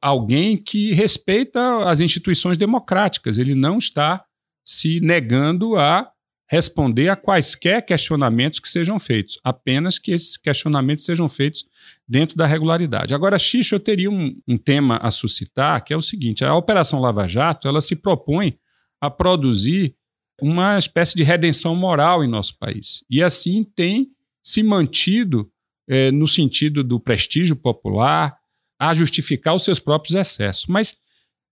alguém 0.00 0.56
que 0.56 0.94
respeita 0.94 1.86
as 1.86 2.00
instituições 2.00 2.56
democráticas. 2.56 3.36
Ele 3.36 3.54
não 3.54 3.76
está 3.76 4.24
se 4.64 5.00
negando 5.00 5.76
a 5.76 6.10
responder 6.48 7.10
a 7.10 7.16
quaisquer 7.16 7.84
questionamentos 7.84 8.58
que 8.58 8.68
sejam 8.68 8.98
feitos, 8.98 9.38
apenas 9.44 9.98
que 9.98 10.12
esses 10.12 10.36
questionamentos 10.36 11.04
sejam 11.04 11.28
feitos 11.28 11.66
dentro 12.08 12.36
da 12.36 12.46
regularidade. 12.46 13.14
Agora, 13.14 13.38
Xixo, 13.38 13.74
eu 13.74 13.80
teria 13.80 14.10
um, 14.10 14.34
um, 14.48 14.56
tema 14.56 14.96
a 14.96 15.10
suscitar, 15.10 15.84
que 15.84 15.92
é 15.92 15.96
o 15.96 16.02
seguinte: 16.02 16.44
a 16.44 16.54
Operação 16.54 17.00
Lava 17.00 17.28
Jato 17.28 17.68
ela 17.68 17.82
se 17.82 17.94
propõe 17.94 18.58
a 19.00 19.10
produzir 19.10 19.94
uma 20.40 20.78
espécie 20.78 21.16
de 21.16 21.22
redenção 21.22 21.76
moral 21.76 22.24
em 22.24 22.28
nosso 22.28 22.56
país. 22.58 23.04
E 23.10 23.22
assim 23.22 23.62
tem 23.62 24.08
se 24.42 24.62
mantido 24.62 25.50
é, 25.86 26.10
no 26.10 26.26
sentido 26.26 26.82
do 26.82 26.98
prestígio 26.98 27.56
popular, 27.56 28.38
a 28.78 28.94
justificar 28.94 29.54
os 29.54 29.64
seus 29.64 29.80
próprios 29.80 30.14
excessos. 30.14 30.66
Mas 30.66 30.96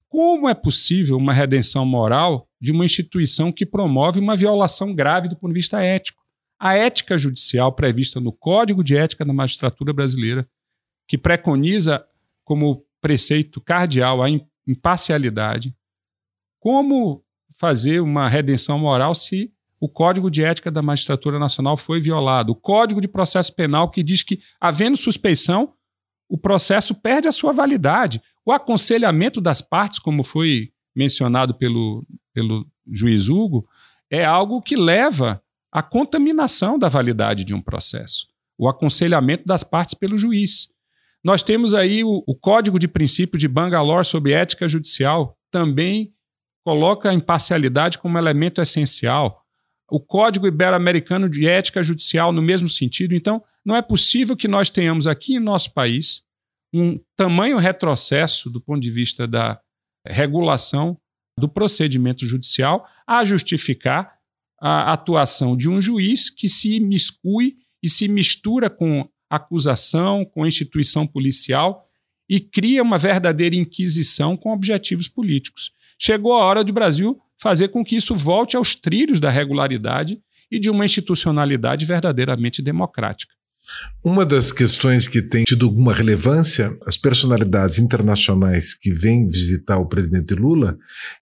como 0.09 0.49
é 0.49 0.55
possível 0.55 1.17
uma 1.17 1.33
redenção 1.33 1.85
moral 1.85 2.49
de 2.61 2.73
uma 2.73 2.85
instituição 2.85 3.53
que 3.53 3.67
promove 3.67 4.19
uma 4.19 4.37
violação 4.37 4.95
grave 4.95 5.29
do 5.29 5.37
ponto 5.37 5.53
de 5.53 5.59
vista 5.59 5.83
ético? 5.83 6.23
A 6.59 6.75
ética 6.75 7.19
judicial 7.19 7.73
prevista 7.73 8.19
no 8.19 8.33
Código 8.33 8.83
de 8.83 8.97
Ética 8.97 9.25
da 9.25 9.33
Magistratura 9.33 9.93
Brasileira, 9.93 10.49
que 11.07 11.19
preconiza 11.19 12.05
como 12.45 12.85
preceito 13.01 13.61
cardeal 13.61 14.23
a 14.23 14.29
imparcialidade. 14.67 15.75
Como 16.59 17.23
fazer 17.59 18.01
uma 18.01 18.29
redenção 18.29 18.79
moral 18.79 19.15
se 19.15 19.53
o 19.79 19.89
Código 19.89 20.31
de 20.31 20.43
Ética 20.43 20.71
da 20.71 20.81
Magistratura 20.81 21.39
Nacional 21.39 21.77
foi 21.77 22.01
violado? 22.01 22.53
O 22.53 22.57
Código 22.57 23.01
de 23.01 23.09
Processo 23.09 23.55
Penal 23.55 23.91
que 23.91 24.03
diz 24.03 24.23
que, 24.23 24.41
havendo 24.61 24.97
suspeição, 24.97 25.75
o 26.29 26.39
processo 26.39 26.95
perde 26.95 27.29
a 27.29 27.33
sua 27.33 27.53
validade. 27.53 28.23
O 28.47 28.53
aconselhamento 28.53 29.41
das 29.41 29.61
partes, 29.61 29.99
como 29.99 30.23
foi 30.23 30.71
mencionado 30.95 31.53
pelo, 31.53 32.07
pelo 32.33 32.65
juiz 32.89 33.29
Hugo, 33.29 33.69
é 34.09 34.25
algo 34.25 34.63
que 34.63 34.77
leva 34.77 35.43
à 35.73 35.83
contaminação 35.83 36.79
da 36.79 36.89
validade 36.89 37.45
de 37.45 37.53
um 37.53 37.61
processo. 37.61 38.29
O 38.57 38.69
aconselhamento 38.69 39.45
das 39.45 39.65
partes 39.65 39.95
pelo 39.95 40.17
juiz. 40.17 40.69
Nós 41.25 41.43
temos 41.43 41.75
aí 41.75 42.05
o, 42.05 42.23
o 42.25 42.37
Código 42.37 42.79
de 42.79 42.87
Princípio 42.87 43.37
de 43.37 43.49
Bangalore 43.49 44.07
sobre 44.07 44.33
ética 44.33 44.69
judicial, 44.69 45.37
também 45.51 46.15
coloca 46.65 47.11
a 47.11 47.15
imparcialidade 47.15 47.99
como 47.99 48.17
elemento 48.17 48.63
essencial. 48.63 49.43
O 49.91 49.99
Código 49.99 50.47
Ibero-Americano 50.47 51.29
de 51.29 51.49
Ética 51.49 51.83
Judicial, 51.83 52.33
no 52.33 52.43
mesmo 52.43 52.69
sentido. 52.69 53.15
Então, 53.15 53.43
não 53.65 53.75
é 53.75 53.83
possível 53.83 54.37
que 54.37 54.47
nós 54.47 54.71
tenhamos 54.71 55.09
aqui 55.09 55.35
em 55.35 55.41
nosso 55.41 55.75
país 55.75 56.25
um 56.73 56.99
tamanho 57.17 57.59
retrocesso 57.59 58.51
do 58.51 58.61
ponto 58.61 58.81
de 58.81 58.91
vista 58.91 59.27
da 59.27 59.61
regulação 60.07 60.99
do 61.39 61.49
procedimento 61.49 62.27
judicial 62.27 62.87
a 63.07 63.25
justificar 63.25 64.17
a 64.61 64.93
atuação 64.93 65.57
de 65.57 65.69
um 65.69 65.81
juiz 65.81 66.31
que 66.31 66.49
se 66.49 66.81
miscui 66.81 67.57
e 67.83 67.89
se 67.89 68.09
mistura 68.09 68.71
com 68.71 69.09
acusação, 69.29 70.25
com 70.25 70.47
instituição 70.47 71.07
policial 71.07 71.87
e 72.29 72.41
cria 72.41 72.83
uma 72.83 72.99
verdadeira 72.99 73.55
inquisição 73.55 74.37
com 74.37 74.53
objetivos 74.53 75.09
políticos. 75.09 75.73
Chegou 75.99 76.35
a 76.35 76.45
hora 76.45 76.65
do 76.65 76.73
Brasil 76.73 77.21
fazer 77.39 77.69
com 77.69 77.85
que 77.85 77.97
isso 77.97 78.15
volte 78.17 78.57
aos 78.57 78.75
trilhos 78.75 79.21
da 79.21 79.31
regularidade 79.31 80.21
e 80.51 80.59
de 80.59 80.71
uma 80.71 80.85
institucionalidade 80.85 81.85
verdadeiramente 81.85 82.63
democrática. 82.63 83.36
Uma 84.05 84.25
das 84.25 84.53
questões 84.53 85.09
que 85.09 85.21
tem 85.21 85.45
tido 85.45 85.67
alguma 85.67 85.93
relevância, 85.93 86.77
as 86.87 86.97
personalidades 86.97 87.79
internacionais 87.79 88.73
que 88.73 88.93
vêm 88.93 89.27
visitar 89.27 89.79
o 89.79 89.89
presidente 89.89 90.35
Lula, 90.35 90.77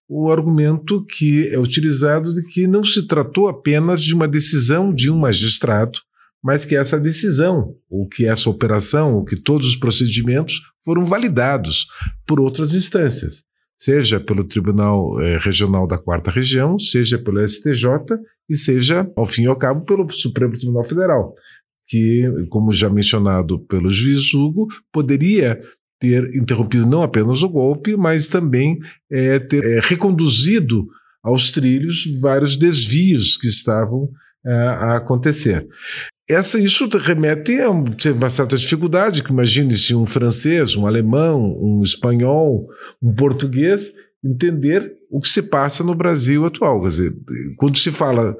o 0.07 0.31
argumento 0.31 1.03
que 1.05 1.47
é 1.49 1.57
utilizado 1.57 2.33
de 2.33 2.45
que 2.47 2.67
não 2.67 2.83
se 2.83 3.07
tratou 3.07 3.47
apenas 3.47 4.03
de 4.03 4.13
uma 4.13 4.27
decisão 4.27 4.93
de 4.93 5.09
um 5.09 5.17
magistrado, 5.17 5.99
mas 6.43 6.63
que 6.63 6.75
essa 6.75 6.99
decisão, 6.99 7.75
ou 7.89 8.07
que 8.07 8.27
essa 8.27 8.51
operação, 8.51 9.15
ou 9.15 9.25
que 9.25 9.35
todos 9.35 9.67
os 9.67 9.75
procedimentos 9.75 10.61
foram 10.83 11.03
validados 11.03 11.87
por 12.27 12.39
outras 12.39 12.75
instâncias, 12.75 13.43
seja 13.75 14.19
pelo 14.19 14.43
Tribunal 14.43 15.19
eh, 15.21 15.39
Regional 15.39 15.87
da 15.87 15.97
Quarta 15.97 16.29
Região, 16.29 16.77
seja 16.77 17.17
pelo 17.17 17.43
STJ 17.47 17.89
e 18.47 18.55
seja, 18.55 19.11
ao 19.15 19.25
fim 19.25 19.43
e 19.43 19.47
ao 19.47 19.55
cabo, 19.55 19.83
pelo 19.85 20.07
Supremo 20.11 20.55
Tribunal 20.55 20.83
Federal 20.83 21.33
que, 21.87 22.23
como 22.49 22.71
já 22.71 22.89
mencionado 22.89 23.59
pelo 23.59 23.89
juiz 23.89 24.33
Hugo, 24.33 24.67
poderia 24.91 25.59
ter 25.99 26.35
interrompido 26.35 26.85
não 26.85 27.03
apenas 27.03 27.41
o 27.41 27.49
golpe, 27.49 27.95
mas 27.95 28.27
também 28.27 28.79
é, 29.11 29.39
ter 29.39 29.63
é, 29.63 29.79
reconduzido 29.81 30.85
aos 31.23 31.51
trilhos 31.51 32.05
vários 32.21 32.55
desvios 32.55 33.37
que 33.37 33.47
estavam 33.47 34.09
é, 34.45 34.51
a 34.51 34.97
acontecer. 34.97 35.67
Essa, 36.27 36.59
isso 36.59 36.87
remete 36.97 37.61
a 37.61 37.69
uma 37.69 38.29
certa 38.29 38.57
dificuldade, 38.57 39.23
que 39.23 39.31
imagine 39.31 39.77
se 39.77 39.93
um 39.93 40.07
francês, 40.07 40.75
um 40.75 40.87
alemão, 40.87 41.55
um 41.61 41.83
espanhol, 41.83 42.67
um 43.01 43.13
português 43.13 43.93
entender 44.23 44.91
o 45.11 45.21
que 45.21 45.27
se 45.27 45.43
passa 45.43 45.83
no 45.83 45.93
Brasil 45.93 46.45
atual. 46.45 46.81
Quer 46.81 46.87
dizer, 46.87 47.15
quando 47.57 47.77
se 47.77 47.91
fala 47.91 48.35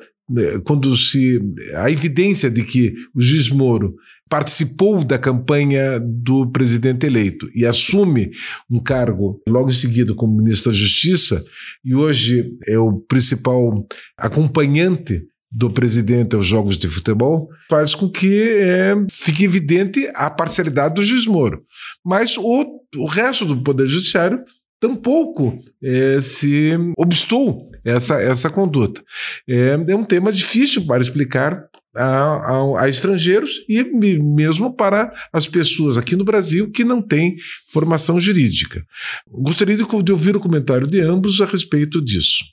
quando 0.63 0.95
se 0.97 1.39
a 1.75 1.89
evidência 1.89 2.49
de 2.49 2.63
que 2.63 2.93
o 3.13 3.21
juiz 3.21 3.49
Moro 3.49 3.95
participou 4.27 5.03
da 5.03 5.19
campanha 5.19 5.99
do 5.99 6.49
presidente 6.51 7.05
eleito 7.05 7.49
e 7.53 7.65
assume 7.65 8.31
um 8.69 8.79
cargo 8.79 9.39
logo 9.47 9.69
em 9.69 9.73
seguida 9.73 10.15
como 10.15 10.37
ministro 10.37 10.71
da 10.71 10.77
Justiça 10.77 11.43
e 11.83 11.93
hoje 11.93 12.57
é 12.67 12.77
o 12.77 12.93
principal 13.01 13.85
acompanhante 14.17 15.21
do 15.51 15.69
presidente 15.69 16.35
aos 16.35 16.45
jogos 16.45 16.77
de 16.77 16.87
futebol 16.87 17.47
faz 17.69 17.93
com 17.93 18.09
que 18.09 18.41
é, 18.41 18.95
fique 19.11 19.43
evidente 19.45 20.09
a 20.13 20.29
parcialidade 20.29 20.95
do 20.95 21.03
juiz 21.03 21.25
Moro. 21.25 21.63
Mas 22.03 22.35
o, 22.37 22.81
o 22.97 23.05
resto 23.05 23.45
do 23.45 23.61
Poder 23.61 23.87
Judiciário 23.87 24.43
tampouco 24.85 25.57
é, 25.81 26.21
se 26.21 26.71
obstou 26.97 27.71
essa, 27.83 28.21
essa 28.21 28.49
conduta. 28.49 29.03
É, 29.47 29.77
é 29.89 29.95
um 29.95 30.03
tema 30.03 30.31
difícil 30.31 30.85
para 30.85 31.01
explicar 31.01 31.67
a, 31.95 32.03
a, 32.03 32.83
a, 32.83 32.89
estrangeiros 32.89 33.63
e 33.67 33.83
mesmo 33.83 34.75
para 34.75 35.11
as 35.33 35.47
pessoas 35.47 35.97
aqui 35.97 36.15
no 36.15 36.23
Brasil 36.23 36.69
que 36.71 36.83
não 36.83 37.01
têm 37.01 37.35
formação 37.67 38.19
jurídica. 38.19 38.85
Gostaria 39.27 39.75
de, 39.75 39.83
de 40.03 40.11
ouvir 40.11 40.35
o 40.35 40.39
comentário 40.39 40.87
de 40.87 41.01
ambos 41.01 41.41
a 41.41 41.45
respeito 41.45 42.01
disso. 42.01 42.43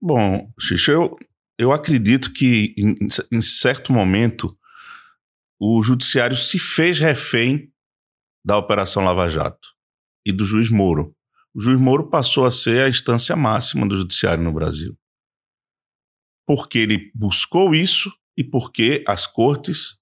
Bom, 0.00 0.48
Xixi, 0.58 0.90
eu, 0.90 1.16
eu 1.58 1.72
acredito 1.72 2.32
que 2.32 2.74
em, 2.78 2.96
em 3.30 3.40
certo 3.42 3.92
momento 3.92 4.56
o 5.60 5.82
judiciário 5.82 6.36
se 6.36 6.58
fez 6.58 6.98
refém 6.98 7.70
da 8.44 8.56
Operação 8.56 9.04
Lava 9.04 9.28
Jato 9.28 9.68
e 10.26 10.32
do 10.32 10.44
juiz 10.44 10.70
Moro 10.70 11.14
o 11.54 11.60
juiz 11.60 11.78
Moro 11.78 12.08
passou 12.08 12.46
a 12.46 12.50
ser 12.50 12.82
a 12.82 12.88
instância 12.88 13.36
máxima 13.36 13.86
do 13.86 13.96
judiciário 13.96 14.42
no 14.42 14.52
Brasil. 14.52 14.96
Porque 16.46 16.78
ele 16.78 17.10
buscou 17.14 17.74
isso 17.74 18.12
e 18.36 18.42
porque 18.42 19.04
as 19.06 19.26
cortes 19.26 20.00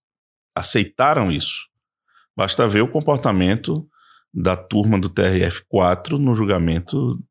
aceitaram 0.54 1.30
isso. 1.30 1.68
Basta 2.36 2.66
ver 2.68 2.82
o 2.82 2.90
comportamento 2.90 3.88
da 4.32 4.56
turma 4.56 4.98
do 4.98 5.10
TRF4 5.10 6.12
no 6.12 6.34
julgamento 6.34 7.22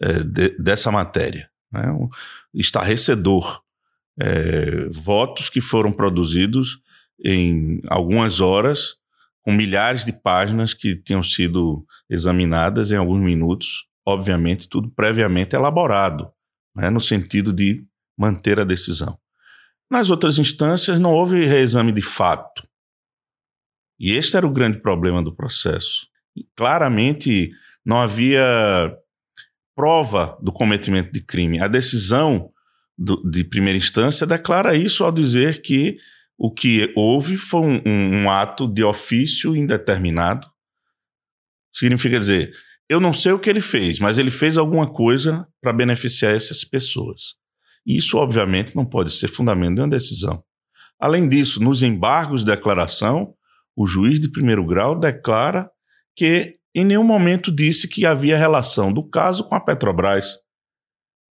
é, 0.00 0.22
de, 0.22 0.50
dessa 0.58 0.90
matéria. 0.90 1.50
Né? 1.70 1.90
Um 1.90 2.08
estarrecedor. 2.52 3.62
É, 4.16 4.88
votos 4.90 5.50
que 5.50 5.60
foram 5.60 5.90
produzidos 5.90 6.80
em 7.22 7.80
algumas 7.88 8.40
horas 8.40 8.96
com 9.44 9.52
milhares 9.52 10.06
de 10.06 10.12
páginas 10.12 10.72
que 10.72 10.96
tinham 10.96 11.22
sido 11.22 11.84
examinadas 12.08 12.90
em 12.90 12.96
alguns 12.96 13.20
minutos, 13.20 13.86
obviamente, 14.06 14.68
tudo 14.68 14.90
previamente 14.90 15.54
elaborado, 15.54 16.30
né, 16.74 16.88
no 16.88 17.00
sentido 17.00 17.52
de 17.52 17.84
manter 18.16 18.58
a 18.58 18.64
decisão. 18.64 19.18
Nas 19.90 20.08
outras 20.08 20.38
instâncias, 20.38 20.98
não 20.98 21.12
houve 21.12 21.44
reexame 21.44 21.92
de 21.92 22.00
fato. 22.00 22.66
E 24.00 24.12
este 24.12 24.36
era 24.36 24.46
o 24.46 24.52
grande 24.52 24.80
problema 24.80 25.22
do 25.22 25.34
processo. 25.34 26.08
Claramente, 26.56 27.52
não 27.84 28.00
havia 28.00 28.42
prova 29.76 30.38
do 30.40 30.52
cometimento 30.52 31.12
de 31.12 31.20
crime. 31.20 31.60
A 31.60 31.68
decisão 31.68 32.50
do, 32.96 33.22
de 33.30 33.44
primeira 33.44 33.76
instância 33.76 34.26
declara 34.26 34.74
isso 34.74 35.04
ao 35.04 35.12
dizer 35.12 35.60
que 35.60 35.98
o 36.38 36.52
que 36.52 36.92
houve 36.96 37.36
foi 37.36 37.60
um, 37.60 37.82
um, 37.86 38.30
ato 38.30 38.66
de 38.66 38.82
ofício 38.82 39.56
indeterminado. 39.56 40.48
Significa 41.74 42.18
dizer, 42.18 42.52
eu 42.88 43.00
não 43.00 43.14
sei 43.14 43.32
o 43.32 43.38
que 43.38 43.48
ele 43.48 43.60
fez, 43.60 43.98
mas 43.98 44.18
ele 44.18 44.30
fez 44.30 44.56
alguma 44.56 44.90
coisa 44.90 45.46
para 45.60 45.72
beneficiar 45.72 46.34
essas 46.34 46.64
pessoas. 46.64 47.34
Isso, 47.86 48.18
obviamente, 48.18 48.74
não 48.74 48.84
pode 48.84 49.12
ser 49.12 49.28
fundamento 49.28 49.76
de 49.76 49.80
uma 49.82 49.88
decisão. 49.88 50.42
Além 51.00 51.28
disso, 51.28 51.62
nos 51.62 51.82
embargos 51.82 52.44
de 52.44 52.50
declaração, 52.50 53.34
o 53.76 53.86
juiz 53.86 54.20
de 54.20 54.30
primeiro 54.30 54.64
grau 54.64 54.98
declara 54.98 55.68
que 56.16 56.54
em 56.74 56.84
nenhum 56.84 57.04
momento 57.04 57.52
disse 57.52 57.88
que 57.88 58.06
havia 58.06 58.36
relação 58.36 58.92
do 58.92 59.08
caso 59.08 59.44
com 59.48 59.54
a 59.54 59.60
Petrobras. 59.60 60.38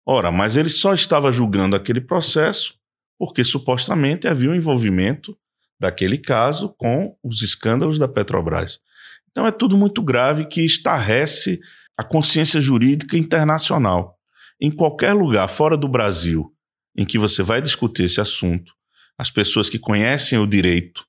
Ora, 0.06 0.32
mas 0.32 0.56
ele 0.56 0.70
só 0.70 0.94
estava 0.94 1.32
julgando 1.32 1.76
aquele 1.76 2.02
processo 2.02 2.77
porque 3.18 3.44
supostamente 3.44 4.28
havia 4.28 4.50
um 4.50 4.56
envolvimento 4.56 5.38
daquele 5.80 6.18
caso 6.18 6.74
com 6.78 7.16
os 7.24 7.42
escândalos 7.42 7.98
da 7.98 8.08
Petrobras. 8.08 8.80
Então 9.30 9.46
é 9.46 9.52
tudo 9.52 9.78
muito 9.78 10.02
grave 10.02 10.46
que 10.46 10.62
estarrece 10.62 11.60
a 11.96 12.04
consciência 12.04 12.60
jurídica 12.60 13.18
internacional. 13.18 14.18
Em 14.60 14.72
qualquer 14.72 15.14
lugar 15.14 15.48
fora 15.48 15.78
do 15.78 15.88
Brasil 15.88 16.52
em 16.96 17.06
que 17.06 17.20
você 17.20 17.44
vai 17.44 17.62
discutir 17.62 18.04
esse 18.04 18.20
assunto, 18.20 18.74
as 19.18 19.30
pessoas 19.30 19.70
que 19.70 19.78
conhecem 19.78 20.40
o 20.40 20.48
direito 20.48 21.06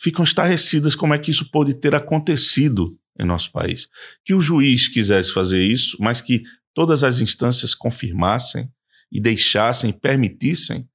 ficam 0.00 0.24
estarrecidas 0.24 0.94
como 0.94 1.12
é 1.12 1.18
que 1.18 1.30
isso 1.30 1.50
pode 1.50 1.74
ter 1.74 1.94
acontecido 1.94 2.96
em 3.18 3.26
nosso 3.26 3.50
país. 3.50 3.88
Que 4.24 4.32
o 4.32 4.40
juiz 4.40 4.86
quisesse 4.86 5.32
fazer 5.32 5.60
isso, 5.60 5.96
mas 6.00 6.20
que 6.20 6.44
todas 6.72 7.02
as 7.02 7.20
instâncias 7.20 7.74
confirmassem 7.74 8.70
e 9.10 9.20
deixassem, 9.20 9.92
permitissem 9.92 10.88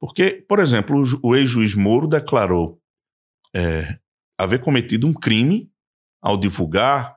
porque, 0.00 0.44
por 0.48 0.58
exemplo, 0.58 1.02
o, 1.22 1.34
ex-juiz 1.34 1.74
Moro 1.74 2.06
declarou 2.06 2.80
é, 3.54 3.98
haver 4.38 4.60
cometido 4.60 5.06
um 5.06 5.12
crime 5.12 5.70
ao 6.20 6.36
divulgar 6.36 7.16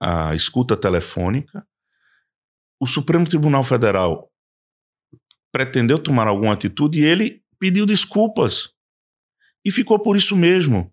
a 0.00 0.34
escuta 0.34 0.76
telefônica. 0.76 1.66
O 2.80 2.86
Supremo 2.86 3.26
Tribunal 3.26 3.62
Federal 3.62 4.30
pretendeu 5.52 5.98
tomar 5.98 6.28
alguma 6.28 6.52
atitude 6.52 7.00
e 7.00 7.04
ele 7.04 7.42
pediu 7.58 7.86
desculpas. 7.86 8.74
E 9.64 9.70
ficou 9.70 9.98
por 9.98 10.16
isso 10.16 10.36
mesmo. 10.36 10.92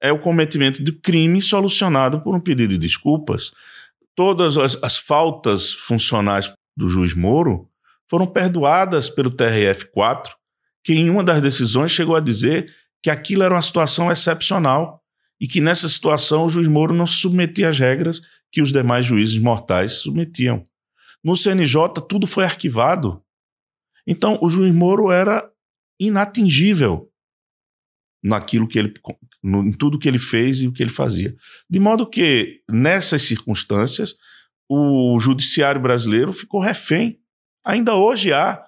É 0.00 0.12
o 0.12 0.20
cometimento 0.20 0.82
de 0.82 0.92
crime 0.92 1.42
solucionado 1.42 2.22
por 2.22 2.34
um 2.34 2.40
pedido 2.40 2.70
de 2.70 2.78
desculpas. 2.78 3.52
Todas 4.14 4.56
as, 4.56 4.82
as 4.82 4.96
faltas 4.96 5.72
funcionais 5.72 6.52
do 6.76 6.88
juiz 6.88 7.14
Moro 7.14 7.71
foram 8.12 8.26
perdoadas 8.26 9.08
pelo 9.08 9.30
TRF4, 9.30 10.34
que 10.84 10.92
em 10.92 11.08
uma 11.08 11.24
das 11.24 11.40
decisões 11.40 11.92
chegou 11.92 12.14
a 12.14 12.20
dizer 12.20 12.70
que 13.02 13.08
aquilo 13.08 13.42
era 13.42 13.54
uma 13.54 13.62
situação 13.62 14.12
excepcional 14.12 15.02
e 15.40 15.48
que 15.48 15.62
nessa 15.62 15.88
situação 15.88 16.44
o 16.44 16.48
juiz 16.50 16.68
Moro 16.68 16.92
não 16.92 17.06
se 17.06 17.14
submetia 17.14 17.70
às 17.70 17.78
regras 17.78 18.20
que 18.50 18.60
os 18.60 18.70
demais 18.70 19.06
juízes 19.06 19.38
mortais 19.38 19.94
submetiam. 19.94 20.68
No 21.24 21.34
CNJ, 21.34 22.02
tudo 22.06 22.26
foi 22.26 22.44
arquivado. 22.44 23.24
Então, 24.06 24.38
o 24.42 24.48
juiz 24.50 24.74
Moro 24.74 25.10
era 25.10 25.50
inatingível 25.98 27.10
naquilo 28.22 28.68
que 28.68 28.78
ele, 28.78 28.92
no, 29.42 29.64
em 29.64 29.72
tudo 29.72 29.98
que 29.98 30.06
ele 30.06 30.18
fez 30.18 30.60
e 30.60 30.68
o 30.68 30.72
que 30.74 30.82
ele 30.82 30.90
fazia. 30.90 31.34
De 31.68 31.80
modo 31.80 32.06
que, 32.06 32.60
nessas 32.70 33.22
circunstâncias, 33.22 34.16
o 34.68 35.18
judiciário 35.18 35.80
brasileiro 35.80 36.34
ficou 36.34 36.60
refém 36.60 37.21
Ainda 37.64 37.94
hoje 37.94 38.32
há 38.32 38.64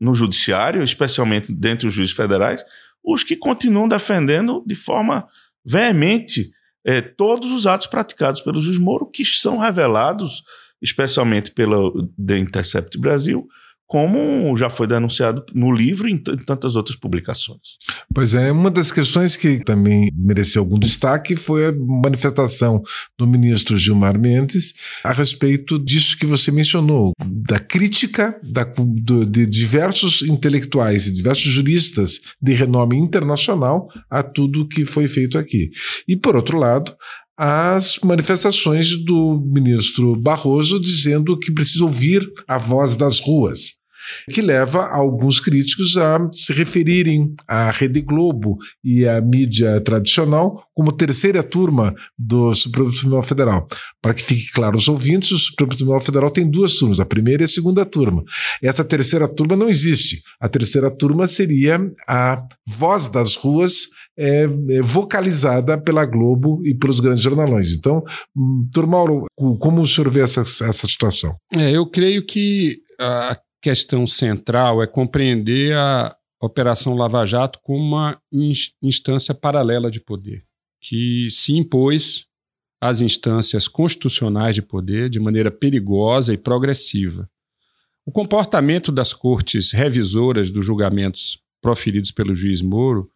no 0.00 0.14
judiciário, 0.14 0.82
especialmente 0.82 1.52
dentre 1.52 1.88
os 1.88 1.94
juízes 1.94 2.14
federais, 2.14 2.62
os 3.02 3.24
que 3.24 3.36
continuam 3.36 3.88
defendendo 3.88 4.62
de 4.66 4.74
forma 4.74 5.26
veemente 5.64 6.50
é, 6.84 7.00
todos 7.00 7.50
os 7.50 7.66
atos 7.66 7.86
praticados 7.86 8.40
pelo 8.40 8.60
juiz 8.60 8.78
Moro, 8.78 9.10
que 9.10 9.24
são 9.24 9.58
revelados, 9.58 10.42
especialmente 10.80 11.50
pela 11.50 11.76
The 12.24 12.38
Intercept 12.38 12.98
Brasil, 12.98 13.48
como 13.88 14.54
já 14.58 14.68
foi 14.68 14.86
denunciado 14.86 15.42
no 15.54 15.72
livro 15.72 16.06
e 16.06 16.12
em 16.12 16.18
tantas 16.18 16.76
outras 16.76 16.94
publicações. 16.94 17.78
Pois 18.14 18.34
é, 18.34 18.52
uma 18.52 18.70
das 18.70 18.92
questões 18.92 19.34
que 19.34 19.64
também 19.64 20.10
mereceu 20.14 20.62
algum 20.62 20.78
destaque 20.78 21.34
foi 21.34 21.68
a 21.68 21.72
manifestação 21.72 22.82
do 23.16 23.26
ministro 23.26 23.78
Gilmar 23.78 24.18
Mendes 24.18 24.74
a 25.02 25.10
respeito 25.10 25.78
disso 25.78 26.18
que 26.18 26.26
você 26.26 26.52
mencionou, 26.52 27.12
da 27.18 27.58
crítica 27.58 28.38
da, 28.42 28.64
do, 28.64 29.24
de 29.24 29.46
diversos 29.46 30.20
intelectuais 30.20 31.06
e 31.06 31.12
diversos 31.12 31.50
juristas 31.50 32.20
de 32.42 32.52
renome 32.52 32.98
internacional 32.98 33.88
a 34.10 34.22
tudo 34.22 34.68
que 34.68 34.84
foi 34.84 35.08
feito 35.08 35.38
aqui. 35.38 35.70
E, 36.06 36.14
por 36.14 36.36
outro 36.36 36.58
lado, 36.58 36.94
as 37.38 38.00
manifestações 38.02 38.96
do 39.04 39.40
ministro 39.46 40.16
Barroso 40.16 40.80
dizendo 40.80 41.38
que 41.38 41.52
precisa 41.52 41.84
ouvir 41.84 42.28
a 42.48 42.58
voz 42.58 42.96
das 42.96 43.20
ruas 43.20 43.78
que 44.30 44.40
leva 44.40 44.86
alguns 44.86 45.40
críticos 45.40 45.96
a 45.96 46.18
se 46.32 46.52
referirem 46.52 47.34
à 47.46 47.70
Rede 47.70 48.00
Globo 48.00 48.58
e 48.84 49.06
à 49.06 49.20
mídia 49.20 49.80
tradicional 49.80 50.64
como 50.74 50.92
terceira 50.92 51.42
turma 51.42 51.94
do 52.18 52.54
Supremo 52.54 52.90
Tribunal 52.90 53.22
Federal. 53.22 53.68
Para 54.00 54.14
que 54.14 54.22
fique 54.22 54.50
claro 54.52 54.76
aos 54.76 54.88
ouvintes, 54.88 55.30
o 55.32 55.38
Supremo 55.38 55.74
Tribunal 55.74 56.00
Federal 56.00 56.30
tem 56.30 56.48
duas 56.48 56.74
turmas, 56.74 57.00
a 57.00 57.04
primeira 57.04 57.42
e 57.42 57.46
a 57.46 57.48
segunda 57.48 57.84
turma. 57.84 58.22
Essa 58.62 58.84
terceira 58.84 59.26
turma 59.26 59.56
não 59.56 59.68
existe. 59.68 60.22
A 60.40 60.48
terceira 60.48 60.90
turma 60.90 61.26
seria 61.26 61.80
a 62.06 62.40
voz 62.66 63.08
das 63.08 63.34
ruas 63.34 63.88
é, 64.18 64.44
é 64.44 64.82
vocalizada 64.82 65.78
pela 65.78 66.04
Globo 66.04 66.60
e 66.66 66.74
pelos 66.74 66.98
grandes 66.98 67.22
jornalões. 67.22 67.74
Então, 67.74 68.02
doutor 68.34 69.24
hum, 69.38 69.56
como 69.58 69.80
o 69.80 69.86
senhor 69.86 70.10
vê 70.10 70.20
essa, 70.20 70.40
essa 70.40 70.86
situação? 70.86 71.36
É, 71.52 71.70
eu 71.70 71.88
creio 71.88 72.26
que 72.26 72.78
a 72.98 73.38
questão 73.60 74.06
central 74.06 74.82
é 74.82 74.86
compreender 74.86 75.74
a 75.76 76.16
Operação 76.40 76.94
Lava 76.94 77.24
Jato 77.26 77.58
como 77.62 77.82
uma 77.82 78.20
instância 78.80 79.34
paralela 79.34 79.90
de 79.90 80.00
poder, 80.00 80.44
que 80.80 81.28
se 81.30 81.56
impôs 81.56 82.26
às 82.80 83.00
instâncias 83.00 83.66
constitucionais 83.66 84.54
de 84.54 84.62
poder 84.62 85.10
de 85.10 85.18
maneira 85.18 85.50
perigosa 85.50 86.32
e 86.32 86.38
progressiva. 86.38 87.28
O 88.06 88.12
comportamento 88.12 88.92
das 88.92 89.12
cortes 89.12 89.72
revisoras 89.72 90.50
dos 90.50 90.64
julgamentos 90.64 91.42
proferidos 91.60 92.12
pelo 92.12 92.34
juiz 92.34 92.62
Moro 92.62 93.10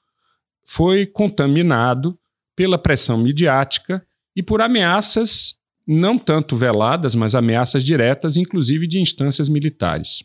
foi 0.66 1.07
contaminado 1.07 2.18
pela 2.57 2.76
pressão 2.76 3.16
midiática 3.16 4.05
e 4.35 4.42
por 4.42 4.61
ameaças 4.61 5.57
não 5.87 6.18
tanto 6.18 6.57
veladas, 6.57 7.14
mas 7.14 7.35
ameaças 7.35 7.85
diretas, 7.85 8.37
inclusive 8.37 8.87
de 8.87 9.00
instâncias 9.00 9.48
militares. 9.48 10.24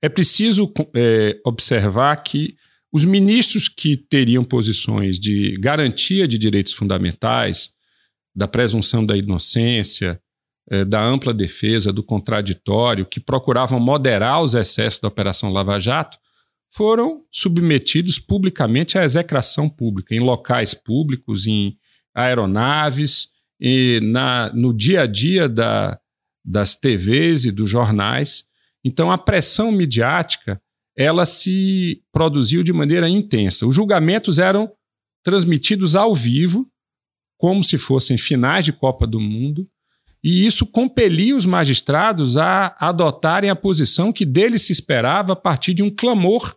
É 0.00 0.08
preciso 0.08 0.72
é, 0.94 1.38
observar 1.44 2.16
que 2.16 2.56
os 2.92 3.04
ministros 3.04 3.68
que 3.68 3.96
teriam 3.96 4.42
posições 4.42 5.18
de 5.18 5.56
garantia 5.58 6.26
de 6.26 6.36
direitos 6.36 6.72
fundamentais, 6.72 7.70
da 8.34 8.48
presunção 8.48 9.04
da 9.04 9.16
inocência, 9.16 10.20
é, 10.68 10.84
da 10.84 11.02
ampla 11.02 11.32
defesa, 11.32 11.92
do 11.92 12.02
contraditório, 12.02 13.06
que 13.06 13.20
procuravam 13.20 13.78
moderar 13.78 14.42
os 14.42 14.54
excessos 14.54 15.00
da 15.00 15.08
Operação 15.08 15.52
Lava 15.52 15.78
Jato, 15.78 16.18
foram 16.68 17.24
submetidos 17.30 18.18
publicamente 18.18 18.96
à 18.96 19.04
execração 19.04 19.68
pública, 19.68 20.14
em 20.14 20.20
locais 20.20 20.72
públicos, 20.72 21.46
em 21.46 21.76
aeronaves, 22.14 23.28
e 23.60 24.00
na, 24.02 24.50
no 24.54 24.72
dia 24.72 25.02
a 25.02 25.06
dia 25.06 25.48
da, 25.48 25.98
das 26.44 26.74
TVs 26.74 27.44
e 27.44 27.52
dos 27.52 27.68
jornais. 27.68 28.44
Então, 28.84 29.10
a 29.10 29.18
pressão 29.18 29.70
midiática 29.70 30.60
ela 30.96 31.24
se 31.24 32.02
produziu 32.12 32.62
de 32.62 32.72
maneira 32.72 33.08
intensa. 33.08 33.66
Os 33.66 33.74
julgamentos 33.74 34.38
eram 34.38 34.70
transmitidos 35.22 35.94
ao 35.94 36.14
vivo, 36.14 36.66
como 37.38 37.64
se 37.64 37.78
fossem 37.78 38.18
finais 38.18 38.64
de 38.64 38.72
Copa 38.72 39.06
do 39.06 39.20
Mundo, 39.20 39.66
e 40.22 40.44
isso 40.44 40.66
compelia 40.66 41.34
os 41.34 41.46
magistrados 41.46 42.36
a 42.36 42.76
adotarem 42.78 43.48
a 43.48 43.56
posição 43.56 44.12
que 44.12 44.26
deles 44.26 44.62
se 44.62 44.72
esperava 44.72 45.32
a 45.32 45.36
partir 45.36 45.72
de 45.72 45.82
um 45.82 45.90
clamor, 45.90 46.54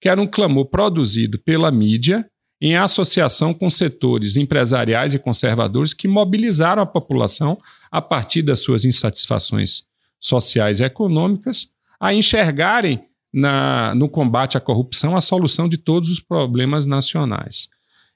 que 0.00 0.08
era 0.08 0.20
um 0.20 0.26
clamor 0.26 0.66
produzido 0.66 1.38
pela 1.38 1.70
mídia 1.70 2.28
em 2.60 2.76
associação 2.76 3.54
com 3.54 3.70
setores 3.70 4.36
empresariais 4.36 5.14
e 5.14 5.18
conservadores 5.18 5.94
que 5.94 6.08
mobilizaram 6.08 6.82
a 6.82 6.86
população 6.86 7.56
a 7.88 8.02
partir 8.02 8.42
das 8.42 8.60
suas 8.60 8.84
insatisfações 8.84 9.87
sociais 10.20 10.80
e 10.80 10.84
econômicas 10.84 11.70
a 12.00 12.14
enxergarem 12.14 13.04
na, 13.32 13.94
no 13.94 14.08
combate 14.08 14.56
à 14.56 14.60
corrupção 14.60 15.16
a 15.16 15.20
solução 15.20 15.68
de 15.68 15.76
todos 15.76 16.08
os 16.10 16.20
problemas 16.20 16.86
nacionais. 16.86 17.68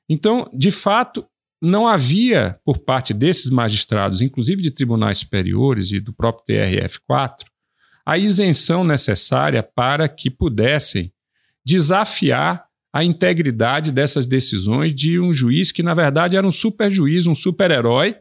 Então, 0.08 0.48
de 0.52 0.70
fato, 0.70 1.26
não 1.60 1.86
havia, 1.86 2.58
por 2.64 2.78
parte 2.78 3.14
desses 3.14 3.50
magistrados, 3.50 4.20
inclusive 4.20 4.62
de 4.62 4.70
tribunais 4.70 5.18
superiores 5.18 5.92
e 5.92 6.00
do 6.00 6.12
próprio 6.12 6.56
TRF4, 6.56 7.44
a 8.04 8.18
isenção 8.18 8.82
necessária 8.82 9.62
para 9.62 10.08
que 10.08 10.28
pudessem 10.28 11.12
desafiar 11.64 12.66
a 12.92 13.04
integridade 13.04 13.92
dessas 13.92 14.26
decisões 14.26 14.94
de 14.94 15.18
um 15.18 15.32
juiz 15.32 15.72
que, 15.72 15.82
na 15.82 15.94
verdade, 15.94 16.36
era 16.36 16.46
um 16.46 16.50
super 16.50 16.90
juiz, 16.90 17.26
um 17.26 17.34
super-herói, 17.34 18.16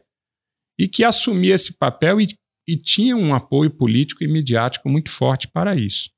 e 0.78 0.88
que 0.88 1.04
assumia 1.04 1.54
esse 1.54 1.72
papel 1.72 2.20
e 2.20 2.38
e 2.66 2.76
tinha 2.76 3.16
um 3.16 3.34
apoio 3.34 3.70
político 3.70 4.22
e 4.22 4.28
midiático 4.28 4.88
muito 4.88 5.10
forte 5.10 5.48
para 5.48 5.74
isso. 5.74 6.10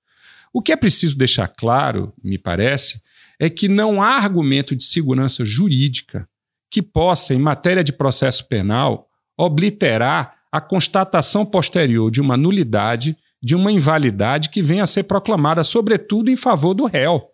O 0.53 0.63
que 0.63 0.73
é 0.73 0.77
preciso 0.77 1.17
deixar 1.17 1.49
claro, 1.49 2.13
me 2.23 2.39
parece, 2.39 3.01
é 3.41 3.51
que 3.51 3.69
não 3.69 4.03
há 4.03 4.17
argumento 4.17 4.77
de 4.77 4.85
segurança 4.85 5.45
jurídica 5.45 6.29
que 6.71 6.83
possa, 6.83 7.35
em 7.35 7.39
matéria 7.39 7.83
de 7.83 7.93
processo 7.93 8.49
penal, 8.49 9.09
obliterar 9.37 10.37
a 10.51 10.61
constatação 10.61 11.45
posterior 11.45 12.11
de 12.11 12.21
uma 12.21 12.37
nulidade, 12.37 13.17
de 13.43 13.55
uma 13.55 13.73
invalidade 13.73 14.49
que 14.49 14.63
venha 14.63 14.85
a 14.85 14.87
ser 14.87 15.05
proclamada, 15.05 15.65
sobretudo 15.65 16.31
em 16.31 16.37
favor 16.37 16.75
do 16.75 16.85
réu. 16.85 17.29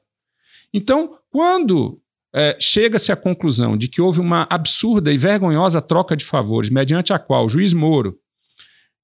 Então, 0.72 1.18
quando 1.30 2.00
é, 2.34 2.56
chega-se 2.60 3.12
à 3.12 3.16
conclusão 3.16 3.76
de 3.76 3.88
que 3.88 4.00
houve 4.00 4.20
uma 4.20 4.46
absurda 4.48 5.12
e 5.12 5.18
vergonhosa 5.18 5.82
troca 5.82 6.16
de 6.16 6.24
favores, 6.24 6.70
mediante 6.70 7.12
a 7.12 7.18
qual 7.18 7.44
o 7.44 7.48
juiz 7.48 7.74
Moro 7.74 8.18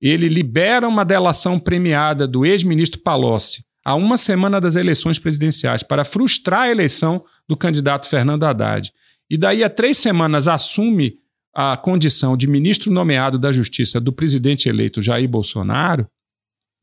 ele 0.01 0.29
libera 0.29 0.87
uma 0.89 1.05
delação 1.05 1.59
premiada 1.59 2.27
do 2.27 2.45
ex-ministro 2.45 3.01
Palocci 3.01 3.65
a 3.85 3.95
uma 3.95 4.17
semana 4.17 4.61
das 4.61 4.75
eleições 4.75 5.19
presidenciais 5.19 5.83
para 5.83 6.05
frustrar 6.05 6.63
a 6.63 6.71
eleição 6.71 7.25
do 7.49 7.57
candidato 7.57 8.09
Fernando 8.09 8.43
Haddad. 8.43 8.93
E 9.31 9.39
daí 9.39 9.63
a 9.63 9.71
três 9.71 9.97
semanas 9.99 10.49
assume 10.49 11.19
a 11.55 11.77
condição 11.77 12.37
de 12.37 12.47
ministro 12.47 12.93
nomeado 12.93 13.39
da 13.39 13.53
Justiça 13.53 14.01
do 14.01 14.13
presidente 14.13 14.69
eleito 14.69 15.01
Jair 15.01 15.29
Bolsonaro, 15.29 16.07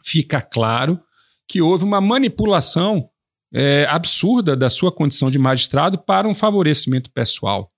fica 0.03 0.41
claro 0.41 0.99
que 1.47 1.61
houve 1.61 1.83
uma 1.83 2.01
manipulação 2.01 3.09
é, 3.53 3.85
absurda 3.89 4.55
da 4.55 4.69
sua 4.69 4.91
condição 4.91 5.29
de 5.29 5.37
magistrado 5.37 5.97
para 5.97 6.27
um 6.27 6.33
favorecimento 6.33 7.11
pessoal. 7.11 7.71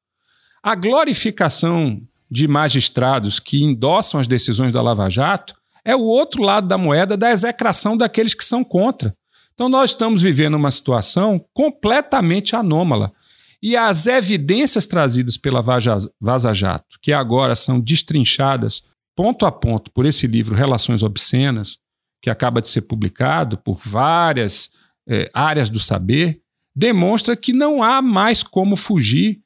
A 0.63 0.73
glorificação 0.73 2.01
de 2.35 2.49
magistrados 2.49 3.39
que 3.39 3.63
endossam 3.63 4.19
as 4.19 4.27
decisões 4.27 4.73
da 4.73 4.81
Lava 4.81 5.09
Jato 5.09 5.55
é 5.85 5.95
o 5.95 6.01
outro 6.01 6.43
lado 6.43 6.67
da 6.67 6.77
moeda 6.77 7.15
da 7.15 7.31
execração 7.31 7.95
daqueles 7.95 8.33
que 8.33 8.43
são 8.43 8.61
contra. 8.61 9.15
Então, 9.53 9.69
nós 9.69 9.91
estamos 9.91 10.21
vivendo 10.21 10.55
uma 10.55 10.69
situação 10.69 11.45
completamente 11.53 12.53
anômala. 12.53 13.13
E 13.63 13.77
as 13.77 14.05
evidências 14.05 14.85
trazidas 14.85 15.37
pela 15.37 15.61
Vaza 15.61 16.53
Jato, 16.53 16.99
que 17.01 17.13
agora 17.13 17.55
são 17.55 17.79
destrinchadas 17.79 18.83
ponto 19.15 19.45
a 19.45 19.51
ponto 19.51 19.89
por 19.89 20.05
esse 20.05 20.27
livro 20.27 20.57
Relações 20.57 21.03
Obscenas, 21.03 21.77
que 22.21 22.29
acaba 22.29 22.61
de 22.61 22.67
ser 22.67 22.81
publicado 22.81 23.57
por 23.57 23.79
várias 23.81 24.69
é, 25.07 25.31
áreas 25.33 25.69
do 25.69 25.79
saber, 25.79 26.41
demonstra 26.75 27.33
que 27.33 27.53
não 27.53 27.81
há 27.81 28.01
mais 28.01 28.43
como 28.43 28.75
fugir 28.75 29.39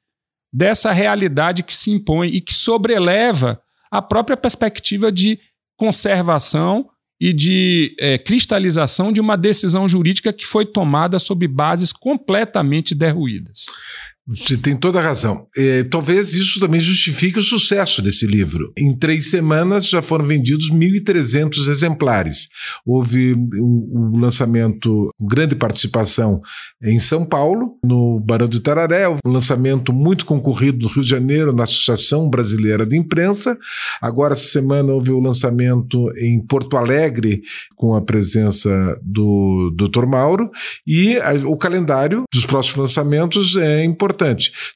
dessa 0.51 0.91
realidade 0.91 1.63
que 1.63 1.75
se 1.75 1.91
impõe 1.91 2.29
e 2.29 2.41
que 2.41 2.53
sobreleva 2.53 3.61
a 3.91 4.01
própria 4.01 4.37
perspectiva 4.37 5.11
de 5.11 5.39
conservação 5.77 6.89
e 7.19 7.33
de 7.33 7.95
é, 7.99 8.17
cristalização 8.17 9.11
de 9.11 9.19
uma 9.19 9.35
decisão 9.35 9.89
jurídica 9.89 10.31
que 10.31 10.45
foi 10.45 10.65
tomada 10.65 11.19
sob 11.19 11.45
bases 11.47 11.91
completamente 11.91 12.95
derruídas. 12.95 13.65
Você 14.29 14.55
tem 14.55 14.75
toda 14.75 14.99
a 14.99 15.01
razão. 15.01 15.47
É, 15.57 15.83
talvez 15.83 16.35
isso 16.35 16.59
também 16.59 16.79
justifique 16.79 17.39
o 17.39 17.43
sucesso 17.43 17.99
desse 17.99 18.27
livro. 18.27 18.71
Em 18.77 18.95
três 18.95 19.31
semanas 19.31 19.89
já 19.89 20.03
foram 20.03 20.23
vendidos 20.23 20.69
1.300 20.69 21.67
exemplares. 21.67 22.47
Houve 22.85 23.33
um, 23.33 24.13
um 24.13 24.19
lançamento, 24.19 25.09
grande 25.19 25.55
participação 25.55 26.41
em 26.83 26.99
São 26.99 27.25
Paulo, 27.25 27.77
no 27.83 28.19
Barão 28.19 28.47
de 28.47 28.59
Tararé, 28.61 29.09
um 29.09 29.17
lançamento 29.25 29.91
muito 29.91 30.25
concorrido 30.25 30.83
no 30.83 30.93
Rio 30.93 31.03
de 31.03 31.09
Janeiro, 31.09 31.51
na 31.51 31.63
Associação 31.63 32.29
Brasileira 32.29 32.85
de 32.85 32.97
Imprensa. 32.97 33.57
Agora, 33.99 34.33
essa 34.33 34.47
semana, 34.47 34.93
houve 34.93 35.11
o 35.11 35.19
lançamento 35.19 36.11
em 36.17 36.39
Porto 36.39 36.77
Alegre, 36.77 37.41
com 37.75 37.95
a 37.95 38.01
presença 38.01 38.69
do 39.01 39.73
Dr. 39.75 40.05
Mauro, 40.05 40.51
e 40.85 41.17
a, 41.17 41.33
o 41.47 41.57
calendário 41.57 42.23
dos 42.31 42.45
próximos 42.45 42.77
lançamentos 42.77 43.55
é 43.55 43.83
importante. 43.83 44.18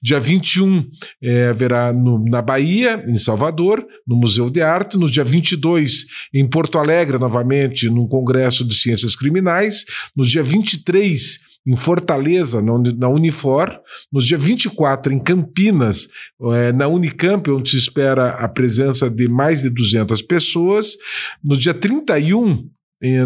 Dia 0.02 0.20
21 0.20 0.86
é, 1.22 1.48
haverá 1.48 1.94
no, 1.94 2.24
na 2.24 2.42
Bahia, 2.42 3.04
em 3.08 3.18
Salvador, 3.18 3.86
no 4.08 4.16
Museu 4.16 4.50
de 4.50 4.62
Arte, 4.62 4.98
no 4.98 5.10
dia 5.10 5.24
22 5.24 6.06
em 6.34 6.48
Porto 6.48 6.78
Alegre, 6.78 7.18
novamente, 7.18 7.90
num 7.90 8.08
Congresso 8.08 8.66
de 8.66 8.74
Ciências 8.74 9.16
Criminais, 9.16 9.86
no 10.16 10.24
dia 10.24 10.44
23 10.44 11.54
em 11.66 11.76
Fortaleza, 11.78 12.62
na 12.62 13.08
Unifor, 13.08 13.80
no 14.12 14.22
dia 14.22 14.38
24 14.38 15.14
em 15.14 15.20
Campinas, 15.20 16.10
é, 16.54 16.74
na 16.74 16.88
Unicamp, 16.88 17.50
onde 17.50 17.70
se 17.70 17.78
espera 17.78 18.32
a 18.32 18.50
presença 18.50 19.10
de 19.10 19.30
mais 19.30 19.62
de 19.62 19.70
200 19.70 20.22
pessoas, 20.24 20.98
no 21.44 21.56
dia 21.56 21.74
31 21.74 22.70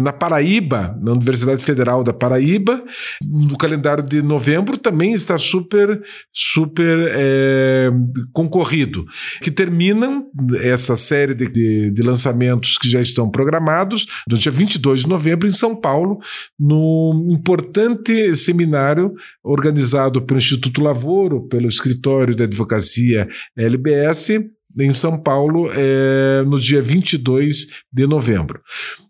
na 0.02 0.12
Paraíba, 0.12 0.98
na 1.00 1.12
Universidade 1.12 1.64
Federal 1.64 2.02
da 2.02 2.12
Paraíba, 2.12 2.82
no 3.24 3.56
calendário 3.56 4.02
de 4.02 4.20
novembro 4.20 4.76
também 4.76 5.12
está 5.12 5.38
super, 5.38 6.02
super 6.32 7.12
é, 7.14 7.90
concorrido, 8.32 9.04
que 9.40 9.52
terminam 9.52 10.26
essa 10.60 10.96
série 10.96 11.32
de, 11.32 11.48
de, 11.48 11.90
de, 11.92 12.02
lançamentos 12.02 12.76
que 12.76 12.88
já 12.88 13.00
estão 13.00 13.30
programados 13.30 14.06
no 14.28 14.36
dia 14.36 14.50
22 14.50 15.02
de 15.02 15.08
novembro 15.08 15.46
em 15.46 15.52
São 15.52 15.76
Paulo, 15.76 16.18
no 16.58 17.28
importante 17.30 18.34
seminário 18.34 19.14
organizado 19.44 20.22
pelo 20.22 20.38
Instituto 20.38 20.82
Lavoro, 20.82 21.46
pelo 21.48 21.68
Escritório 21.68 22.34
de 22.34 22.42
Advocacia 22.42 23.28
LBS, 23.56 24.30
em 24.78 24.92
São 24.92 25.18
Paulo 25.18 25.70
é, 25.72 26.42
no 26.46 26.58
dia 26.58 26.82
22 26.82 27.66
de 27.92 28.06
novembro. 28.06 28.60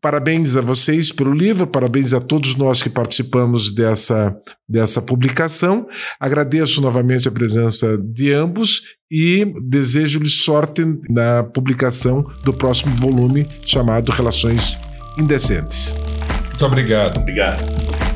Parabéns 0.00 0.56
a 0.56 0.60
vocês 0.60 1.10
pelo 1.10 1.32
livro, 1.32 1.66
parabéns 1.66 2.14
a 2.14 2.20
todos 2.20 2.54
nós 2.54 2.82
que 2.82 2.88
participamos 2.88 3.74
dessa, 3.74 4.34
dessa 4.68 5.02
publicação. 5.02 5.86
Agradeço 6.20 6.80
novamente 6.80 7.28
a 7.28 7.32
presença 7.32 7.98
de 7.98 8.32
ambos 8.32 8.82
e 9.10 9.54
desejo-lhes 9.62 10.42
sorte 10.42 10.82
na 11.08 11.42
publicação 11.42 12.24
do 12.44 12.52
próximo 12.52 12.94
volume 12.96 13.46
chamado 13.64 14.12
Relações 14.12 14.78
Indecentes. 15.18 15.94
Muito 16.48 16.64
obrigado. 16.66 17.18
Obrigado. 17.18 18.07